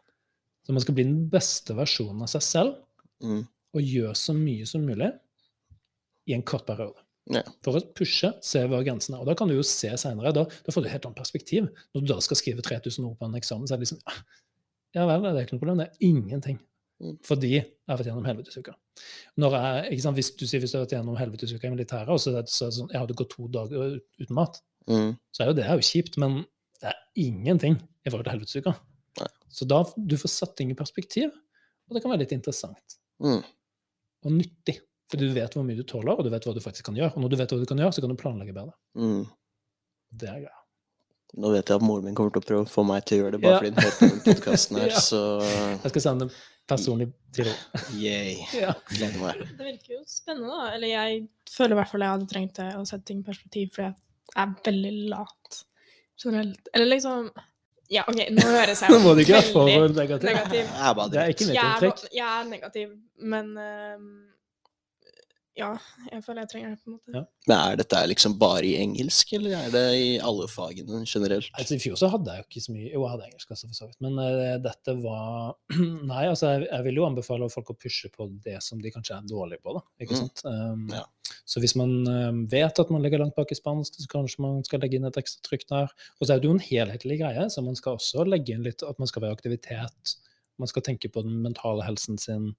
Så 0.65 0.77
man 0.77 0.85
skal 0.85 0.97
bli 0.97 1.05
den 1.09 1.25
beste 1.33 1.77
versjonen 1.77 2.25
av 2.25 2.31
seg 2.33 2.45
selv 2.47 2.81
Mm. 3.23 3.45
og 3.73 3.81
gjøre 3.81 4.17
så 4.19 4.35
mye 4.37 4.67
som 4.69 4.83
mulig 4.85 5.07
i 6.29 6.35
en 6.35 6.43
kort 6.45 6.67
periode. 6.67 6.99
Ja. 7.33 7.41
For 7.65 7.79
å 7.79 7.83
pushe, 7.97 8.35
se 8.45 8.61
hva 8.69 8.83
grensene 8.85 9.17
er. 9.17 9.23
Og 9.23 9.29
da 9.31 9.37
kan 9.39 9.49
du 9.49 9.55
jo 9.55 9.65
se 9.65 9.89
senere, 10.01 10.33
da, 10.37 10.45
da 10.45 10.75
får 10.75 10.85
du 10.85 10.91
helt 10.93 11.07
annet 11.09 11.21
perspektiv. 11.21 11.71
Når 11.95 12.05
du 12.05 12.11
da 12.11 12.19
skal 12.25 12.41
skrive 12.41 12.65
3000 12.65 13.07
ord 13.07 13.17
på 13.21 13.29
en 13.29 13.39
eksamen, 13.39 13.69
så 13.69 13.77
er 13.77 13.81
det 13.81 13.87
liksom 13.87 14.03
ah, 14.11 14.21
Ja 14.99 15.07
vel, 15.09 15.25
det 15.25 15.33
er 15.33 15.47
ikke 15.47 15.57
noe 15.57 15.63
problem, 15.63 15.81
det 15.81 15.89
er 15.89 16.11
ingenting. 16.11 16.59
Fordi 17.27 17.51
jeg 17.57 17.65
har 17.89 17.99
vært 17.99 18.07
gjennom 18.07 18.25
helvetesuka. 18.29 18.75
Hvis 20.15 20.31
du 20.39 20.47
sier 20.47 20.61
hvis 20.63 20.73
du 20.73 20.79
har 20.79 20.85
vært 20.87 20.95
gjennom 20.97 21.17
helvetesuka 21.19 21.67
i 21.67 21.73
militæret, 21.75 22.09
og 22.09 22.21
så 22.23 22.31
er 22.33 22.43
det, 22.43 22.51
så 22.55 22.71
sånn 22.71 22.91
Jeg 22.93 23.01
hadde 23.03 23.17
gått 23.19 23.31
to 23.35 23.49
dager 23.49 24.01
uten 24.21 24.35
mat, 24.35 24.61
Mm. 24.87 25.15
så 25.33 25.41
er 25.43 25.47
jo 25.49 25.53
det 25.57 25.65
er 25.65 25.79
jo 25.79 25.81
kjipt, 25.89 26.19
men 26.21 26.45
det 26.81 26.91
er 26.91 26.99
ingenting 27.17 27.77
i 28.05 28.11
forhold 28.11 28.25
til 28.27 28.35
helvetesuka. 28.35 28.75
Så 29.49 29.67
da 29.67 29.83
du 29.97 30.17
får 30.17 30.29
satt 30.29 30.57
ting 30.57 30.71
i 30.71 30.75
perspektiv, 30.75 31.31
og 31.89 31.95
det 31.95 32.03
kan 32.03 32.11
være 32.13 32.21
litt 32.21 32.33
interessant 32.37 32.99
Mm. 33.23 33.43
og 34.25 34.33
nyttig. 34.33 34.81
For 35.09 35.17
du 35.19 35.33
vet 35.33 35.53
hvor 35.55 35.65
mye 35.65 35.77
du 35.77 35.85
tåler, 35.85 36.13
og 36.19 36.25
du 36.25 36.31
vet 36.31 36.45
hva 36.45 36.55
du 36.55 36.61
faktisk 36.61 36.85
kan 36.85 36.95
gjøre. 36.97 37.15
Og 37.17 37.23
når 37.23 37.31
du 37.31 37.37
vet 37.37 37.49
hva 37.51 37.59
du 37.61 37.67
kan 37.67 37.79
gjøre, 37.79 37.93
så 37.95 38.01
kan 38.01 38.11
du 38.11 38.17
planlegge 38.17 38.55
bedre. 38.55 38.73
Mm. 38.97 39.27
Det 40.17 40.29
er 40.29 40.41
greia. 40.45 40.61
Nå 41.37 41.51
vet 41.51 41.67
jeg 41.71 41.77
at 41.81 41.83
moren 41.83 42.05
min 42.07 42.15
kommer 42.15 42.31
til 42.35 42.43
å 42.43 42.47
prøve 42.47 42.65
å 42.67 42.71
få 42.71 42.85
meg 42.87 43.05
til 43.09 43.19
å 43.19 43.23
gjøre 43.25 43.33
det, 43.37 43.41
bare 43.43 43.53
Ja. 43.53 43.59
fordi 43.59 43.71
den 43.75 43.85
hørte 43.85 43.99
på 43.99 44.09
den 44.11 44.21
podkasten 44.35 44.77
her, 44.79 44.89
Ja. 44.95 45.01
så 45.03 45.21
Jeg 45.83 45.91
skal 45.95 46.05
sende 46.05 46.29
personlig 46.71 47.09
til 47.35 47.49
henne. 47.51 47.85
yay. 47.99 48.37
Ja. 48.63 48.75
Gleder 48.93 49.19
meg. 49.21 49.41
Det 49.59 49.67
virker 49.67 49.97
jo 49.97 50.03
spennende, 50.07 50.49
da. 50.55 50.69
Eller 50.77 50.89
jeg 50.95 51.25
føler 51.51 51.75
i 51.75 51.81
hvert 51.81 51.91
fall 51.91 52.01
jeg 52.07 52.15
hadde 52.15 52.29
trengt 52.31 52.55
det, 52.61 52.69
å 52.79 52.85
sette 52.87 53.05
ting 53.11 53.19
i 53.25 53.27
perspektiv, 53.27 53.73
for 53.75 53.83
jeg 53.83 53.95
er 54.37 54.55
veldig 54.65 54.95
lat 55.11 55.65
generelt. 56.23 56.71
Eller 56.75 56.87
liksom 56.95 57.31
Ja, 57.93 58.03
OK, 58.09 58.17
nå 58.33 58.41
høres 58.49 58.81
jeg 58.81 58.91
Nå 58.95 59.01
veldig 59.05 59.27
negativ. 59.99 60.29
negativ. 60.31 60.63
Jeg 60.71 60.87
er 60.89 60.95
bare 60.95 61.25
er 61.25 61.27
mitt 61.29 61.41
Jeg 61.41 61.59
er, 61.59 62.07
jeg 62.15 62.29
er 62.31 62.45
negativ, 62.49 62.95
men 63.21 63.51
ehm, 63.61 64.07
ja, 65.57 65.69
jeg 66.11 66.23
føler 66.25 66.43
jeg 66.43 66.49
trenger 66.51 66.71
det, 66.75 66.79
på 66.83 66.91
en 66.91 66.95
måte. 66.97 67.13
Ja. 67.15 67.23
Men 67.47 67.55
er 67.59 67.77
dette 67.79 68.01
liksom 68.11 68.33
bare 68.41 68.65
i 68.67 68.73
engelsk, 68.83 69.33
eller 69.39 69.53
er 69.59 69.71
det 69.71 69.83
i 70.01 70.09
alle 70.19 70.49
fagene 70.51 71.03
generelt? 71.07 71.51
Altså, 71.55 71.77
I 71.77 71.83
fjor 71.85 71.99
så 72.01 72.09
hadde 72.11 72.33
jeg 72.35 72.43
jo 72.43 72.47
ikke 72.49 72.63
så 72.65 72.75
mye 72.75 72.89
Jo, 72.91 73.03
jeg 73.05 73.13
hadde 73.13 73.29
engelsk 73.29 73.53
også, 73.55 73.69
for 73.71 73.79
så 73.79 73.89
vidt. 73.91 74.01
Men 74.03 74.19
uh, 74.19 74.57
dette 74.65 74.97
var 75.05 75.55
Nei, 76.13 76.25
altså, 76.33 76.51
jeg, 76.57 76.67
jeg 76.73 76.87
vil 76.89 76.99
jo 77.01 77.07
anbefale 77.07 77.51
folk 77.55 77.71
å 77.71 77.77
pushe 77.79 78.11
på 78.15 78.27
det 78.47 78.57
som 78.67 78.83
de 78.83 78.91
kanskje 78.95 79.19
er 79.21 79.29
dårlige 79.31 79.63
på, 79.63 79.77
da. 79.79 79.85
Ikke 80.03 80.19
Mm. 80.19 80.23
sant? 80.25 80.45
Um, 80.49 80.89
Ja. 80.95 81.05
Så 81.49 81.61
hvis 81.61 81.73
man 81.77 81.91
um, 82.09 82.43
vet 82.53 82.79
at 82.81 82.91
man 82.93 83.03
ligger 83.05 83.21
langt 83.23 83.35
bak 83.37 83.51
i 83.53 83.57
spansk, 83.57 83.95
så 84.01 84.09
kanskje 84.11 84.43
man 84.45 84.59
skal 84.67 84.81
legge 84.83 84.99
inn 84.99 85.07
et 85.09 85.17
ekstra 85.21 85.41
trykk 85.47 85.65
der. 85.71 85.93
Og 86.21 86.27
så 86.29 86.35
er 86.35 86.41
det 86.43 86.49
jo 86.49 86.55
en 86.57 86.61
helhetlig 86.67 87.19
greie, 87.21 87.47
så 87.53 87.63
man 87.65 87.77
skal 87.79 87.97
også 87.99 88.25
legge 88.29 88.53
inn 88.57 88.65
litt 88.67 88.83
at 88.85 88.99
man 89.01 89.09
skal 89.09 89.23
være 89.25 89.33
i 89.37 89.39
aktivitet. 89.39 90.15
Man 90.61 90.69
skal 90.71 90.85
tenke 90.87 91.09
på 91.13 91.23
den 91.25 91.41
mentale 91.45 91.85
helsen 91.87 92.19
sin. 92.21 92.51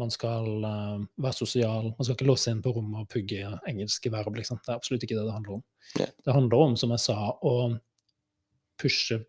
Man 0.00 0.12
skal 0.12 0.46
uh, 0.64 1.02
være 1.20 1.36
sosial. 1.36 1.90
Man 1.98 2.06
skal 2.06 2.16
ikke 2.16 2.28
låse 2.28 2.52
inn 2.52 2.62
på 2.64 2.72
rommet 2.72 3.04
og 3.04 3.10
pugge 3.12 3.50
engelske 3.68 4.12
verb. 4.12 4.38
Liksom. 4.38 4.60
Det 4.64 4.72
er 4.72 4.78
absolutt 4.80 5.04
ikke 5.04 5.18
det 5.18 5.26
det 5.26 5.34
handler 5.34 5.58
om. 5.58 5.64
Ja. 6.00 6.06
Det 6.24 6.36
handler 6.36 6.64
om, 6.64 6.76
som 6.80 6.94
jeg 6.94 7.02
sa, 7.04 7.16
å 7.36 7.54
pushe 8.80 9.20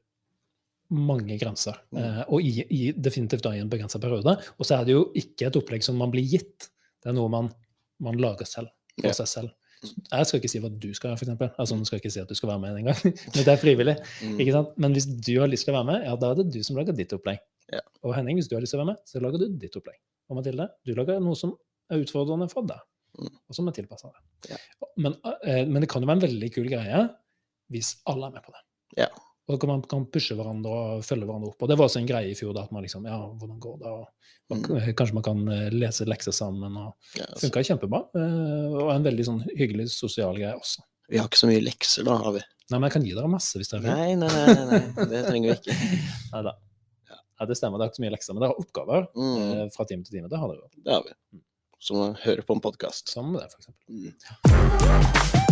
mange 0.93 1.35
grenser. 1.41 1.79
Mm. 1.91 1.99
Uh, 1.99 2.21
og 2.27 2.45
i, 2.45 2.53
i, 2.69 2.83
definitivt 2.95 3.43
da 3.45 3.55
i 3.55 3.63
en 3.63 3.71
begrensa 3.71 3.99
periode. 4.01 4.37
Og 4.57 4.67
så 4.67 4.77
er 4.77 4.87
det 4.87 4.95
jo 4.95 5.07
ikke 5.19 5.49
et 5.49 5.59
opplegg 5.59 5.83
som 5.85 5.99
man 5.99 6.13
blir 6.13 6.25
gitt. 6.35 6.69
Det 7.03 7.11
er 7.11 7.17
noe 7.17 7.31
man, 7.33 7.51
man 8.03 8.19
lager 8.21 8.47
selv. 8.47 8.71
For 8.99 9.09
Ja. 9.09 9.17
seg 9.17 9.29
selv. 9.31 9.53
Jeg 9.83 10.27
skal 10.29 10.39
ikke 10.39 10.49
si 10.51 10.59
hva 10.63 10.69
du 10.71 10.93
skal 10.95 11.11
gjøre, 11.11 11.19
f.eks. 11.19 11.57
Altså, 11.59 11.75
jeg 11.75 11.87
skal 11.89 11.99
ikke 11.99 12.11
si 12.13 12.21
at 12.21 12.29
du 12.29 12.37
skal 12.39 12.53
være 12.53 12.61
med 12.63 12.77
en 12.79 12.85
gang, 12.87 12.99
men 13.33 13.39
det 13.41 13.51
er 13.51 13.59
frivillig. 13.59 13.95
Mm. 14.23 14.37
ikke 14.39 14.53
sant? 14.55 14.77
Men 14.79 14.95
hvis 14.95 15.07
du 15.11 15.33
har 15.41 15.49
lyst 15.51 15.67
til 15.67 15.73
å 15.73 15.79
være 15.81 15.89
med, 15.89 16.05
ja, 16.07 16.13
da 16.21 16.29
er 16.31 16.39
det 16.39 16.45
du 16.53 16.61
som 16.63 16.77
lager 16.79 16.95
ditt 16.95 17.11
opplegg. 17.15 17.41
Ja. 17.71 17.79
Og 18.03 18.15
Henning, 18.15 18.37
hvis 18.37 18.49
du 18.49 18.55
har 18.55 18.61
lyst 18.61 18.71
til 18.75 18.79
å 18.81 18.85
være 18.85 18.93
med, 18.95 19.03
så 19.07 19.21
lager 19.23 19.39
du 19.39 19.47
ditt 19.57 19.75
opplegg. 19.79 19.99
Og 20.29 20.35
Mathilde, 20.39 20.67
du 20.85 20.93
lager 20.95 21.19
noe 21.23 21.35
som 21.35 21.53
er 21.91 22.01
utfordrende 22.03 22.49
for 22.51 22.63
deg, 22.67 22.79
Mm. 23.13 23.29
og 23.47 23.53
som 23.55 23.67
er 23.69 23.71
tilpassa 23.77 24.09
deg. 24.09 24.49
Ja. 24.49 24.57
Men, 24.97 25.13
eh, 25.45 25.65
men 25.69 25.81
det 25.81 25.89
kan 25.89 26.01
jo 26.01 26.07
være 26.07 26.17
en 26.23 26.27
veldig 26.29 26.47
kul 26.55 26.65
greie 26.67 27.09
hvis 27.71 27.95
alle 28.09 28.25
er 28.27 28.31
med 28.33 28.43
på 28.43 28.51
det. 28.55 28.63
Ja. 28.97 29.07
Og 29.49 29.59
kan 29.59 29.67
man 29.69 29.81
kan 29.83 30.05
pushe 30.07 30.33
hverandre 30.35 30.71
og 30.71 31.03
følge 31.03 31.25
hverandre 31.27 31.49
opp. 31.51 31.61
Og 31.61 31.67
det 31.69 31.77
var 31.77 31.85
også 31.89 31.99
en 31.99 32.07
greie 32.07 32.31
i 32.31 32.33
fjor, 32.33 32.53
da, 32.55 32.63
at 32.63 32.71
man 32.71 32.81
liksom 32.83 33.05
Ja, 33.05 33.17
hvordan 33.37 33.59
går 33.59 33.79
det? 33.79 33.87
Og 33.87 34.07
man, 34.49 34.61
Mm. 34.63 34.93
Kanskje 34.95 35.13
man 35.13 35.23
kan 35.23 35.47
eh, 35.49 35.69
lese 35.69 36.05
lekser 36.07 36.31
sammen. 36.33 36.75
og 36.77 36.95
Ja, 37.15 37.25
altså, 37.25 37.49
funka 37.51 37.63
kjempebra. 37.67 37.99
eh, 38.15 38.73
Og 38.81 38.89
en 38.95 39.03
veldig 39.03 39.25
sånn 39.25 39.41
hyggelig 39.57 39.89
sosial 39.91 40.33
greie 40.35 40.55
også. 40.57 40.79
Vi 41.09 41.17
har 41.17 41.27
ikke 41.27 41.37
så 41.43 41.47
mye 41.47 41.61
lekser, 41.63 42.03
da, 42.05 42.17
har 42.17 42.31
vi? 42.33 42.39
Nei, 42.71 42.79
men 42.79 42.89
jeg 42.89 42.93
kan 42.93 43.03
gi 43.05 43.13
dere 43.13 43.27
masse 43.29 43.57
hvis 43.59 43.69
dere 43.69 43.81
vil. 43.81 43.91
Nei, 43.91 44.15
nei, 44.15 44.27
nei, 44.27 44.65
nei. 44.95 45.05
det 45.05 45.25
trenger 45.27 45.49
vi 45.51 45.59
ikke. 45.59 45.75
Neida. 46.33 46.53
Ja, 47.43 47.47
det 47.49 47.57
stemmer, 47.59 47.75
det 47.81 47.83
er 47.85 47.91
ikke 47.91 47.99
så 47.99 48.05
mye 48.05 48.13
lekser. 48.15 48.35
Men 48.37 48.45
dere 48.45 48.53
har 48.53 48.63
oppgaver 48.63 49.07
Mm, 49.19 49.39
eh, 49.65 49.69
fra 49.75 49.83
time 49.89 50.03
til 50.07 50.15
time. 50.15 50.29
Det 50.31 50.39
har 50.39 50.47
dere 50.53 50.69
det 50.79 50.93
har 50.95 51.03
vi. 51.03 51.41
Som 51.83 51.97
å 51.99 52.09
høre 52.23 52.45
på 52.47 52.55
en 52.55 52.63
podkast. 52.63 53.09
Som 53.11 53.33
det, 53.35 53.49
for 53.51 53.59
eksempel. 53.59 54.13
Mm. 55.35 55.42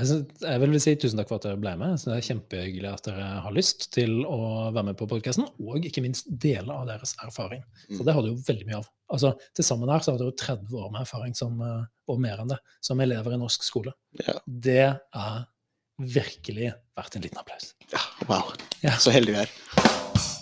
Jeg, 0.00 0.60
vil 0.62 0.80
si 0.82 0.94
tusen 0.96 1.18
takk 1.20 1.28
for 1.30 1.36
at 1.38 1.46
dere 1.46 1.58
ble 1.60 1.72
med. 1.80 1.94
Synes 2.00 2.08
det 2.10 2.16
er 2.16 2.26
Kjempehyggelig 2.28 2.88
at 2.90 3.04
dere 3.08 3.28
har 3.44 3.54
lyst 3.54 3.86
til 3.94 4.20
å 4.26 4.38
være 4.74 4.86
med 4.90 4.96
på 4.98 5.06
podkasten, 5.10 5.46
og 5.60 5.84
ikke 5.86 6.02
minst 6.04 6.26
dele 6.42 6.72
av 6.74 6.86
deres 6.88 7.14
erfaring. 7.24 7.62
For 7.88 8.02
Mm. 8.02 8.06
det 8.06 8.14
har 8.14 8.22
du 8.22 8.28
jo 8.32 8.42
veldig 8.48 8.66
mye 8.70 8.78
av. 8.80 8.88
Altså, 9.14 9.34
Til 9.54 9.64
sammen 9.64 9.88
her 9.92 10.00
så 10.00 10.12
har 10.12 10.18
du 10.18 10.24
jo 10.24 10.36
30 10.36 10.72
år 10.80 10.90
med 10.92 11.00
erfaring, 11.02 11.34
som, 11.36 11.60
eh, 11.62 11.84
og 12.08 12.20
mer 12.20 12.40
enn 12.40 12.48
det, 12.48 12.58
som 12.80 13.00
elever 13.00 13.34
i 13.34 13.38
norsk 13.38 13.62
skole. 13.62 13.92
Ja. 14.26 14.38
Det 14.48 14.78
er 15.14 15.46
virkelig 16.00 16.72
verdt 16.96 17.16
en 17.16 17.22
liten 17.22 17.38
applaus. 17.38 17.74
ja, 17.92 18.00
wow. 18.28 18.52
Ja. 18.82 18.96
Så 18.98 19.10
heldig 19.14 19.34
vi 19.36 19.40
er. 19.44 19.50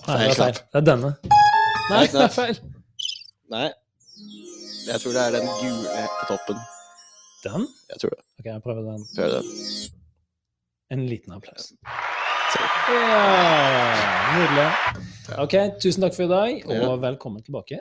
Nei, 0.09 0.19
det 0.19 0.31
er 0.31 0.35
feil. 0.35 0.53
Det 0.73 0.79
er 0.81 0.87
denne. 0.87 1.17
Nei, 1.91 2.07
det 2.07 2.23
er 2.23 2.29
feil. 2.29 2.59
Nei, 3.53 3.69
jeg 4.87 5.01
tror 5.03 5.13
det 5.13 5.23
er 5.27 5.31
den 5.37 5.47
gule 5.61 6.07
på 6.21 6.27
toppen. 6.33 6.59
Den? 7.43 7.67
Jeg 7.91 8.01
tror 8.01 8.11
det. 8.15 8.23
Ok, 8.39 8.45
jeg 8.47 8.63
prøver 8.63 8.83
den. 8.93 9.07
Prøv 9.17 9.31
den. 9.37 9.45
En 10.93 11.07
liten 11.09 11.33
applaus. 11.33 11.73
Ja, 12.93 13.09
nydelig. 14.37 14.69
Ok, 15.39 15.55
tusen 15.83 16.05
takk 16.05 16.15
for 16.19 16.29
i 16.29 16.33
dag, 16.33 16.67
og 16.69 17.01
velkommen 17.03 17.43
tilbake. 17.47 17.81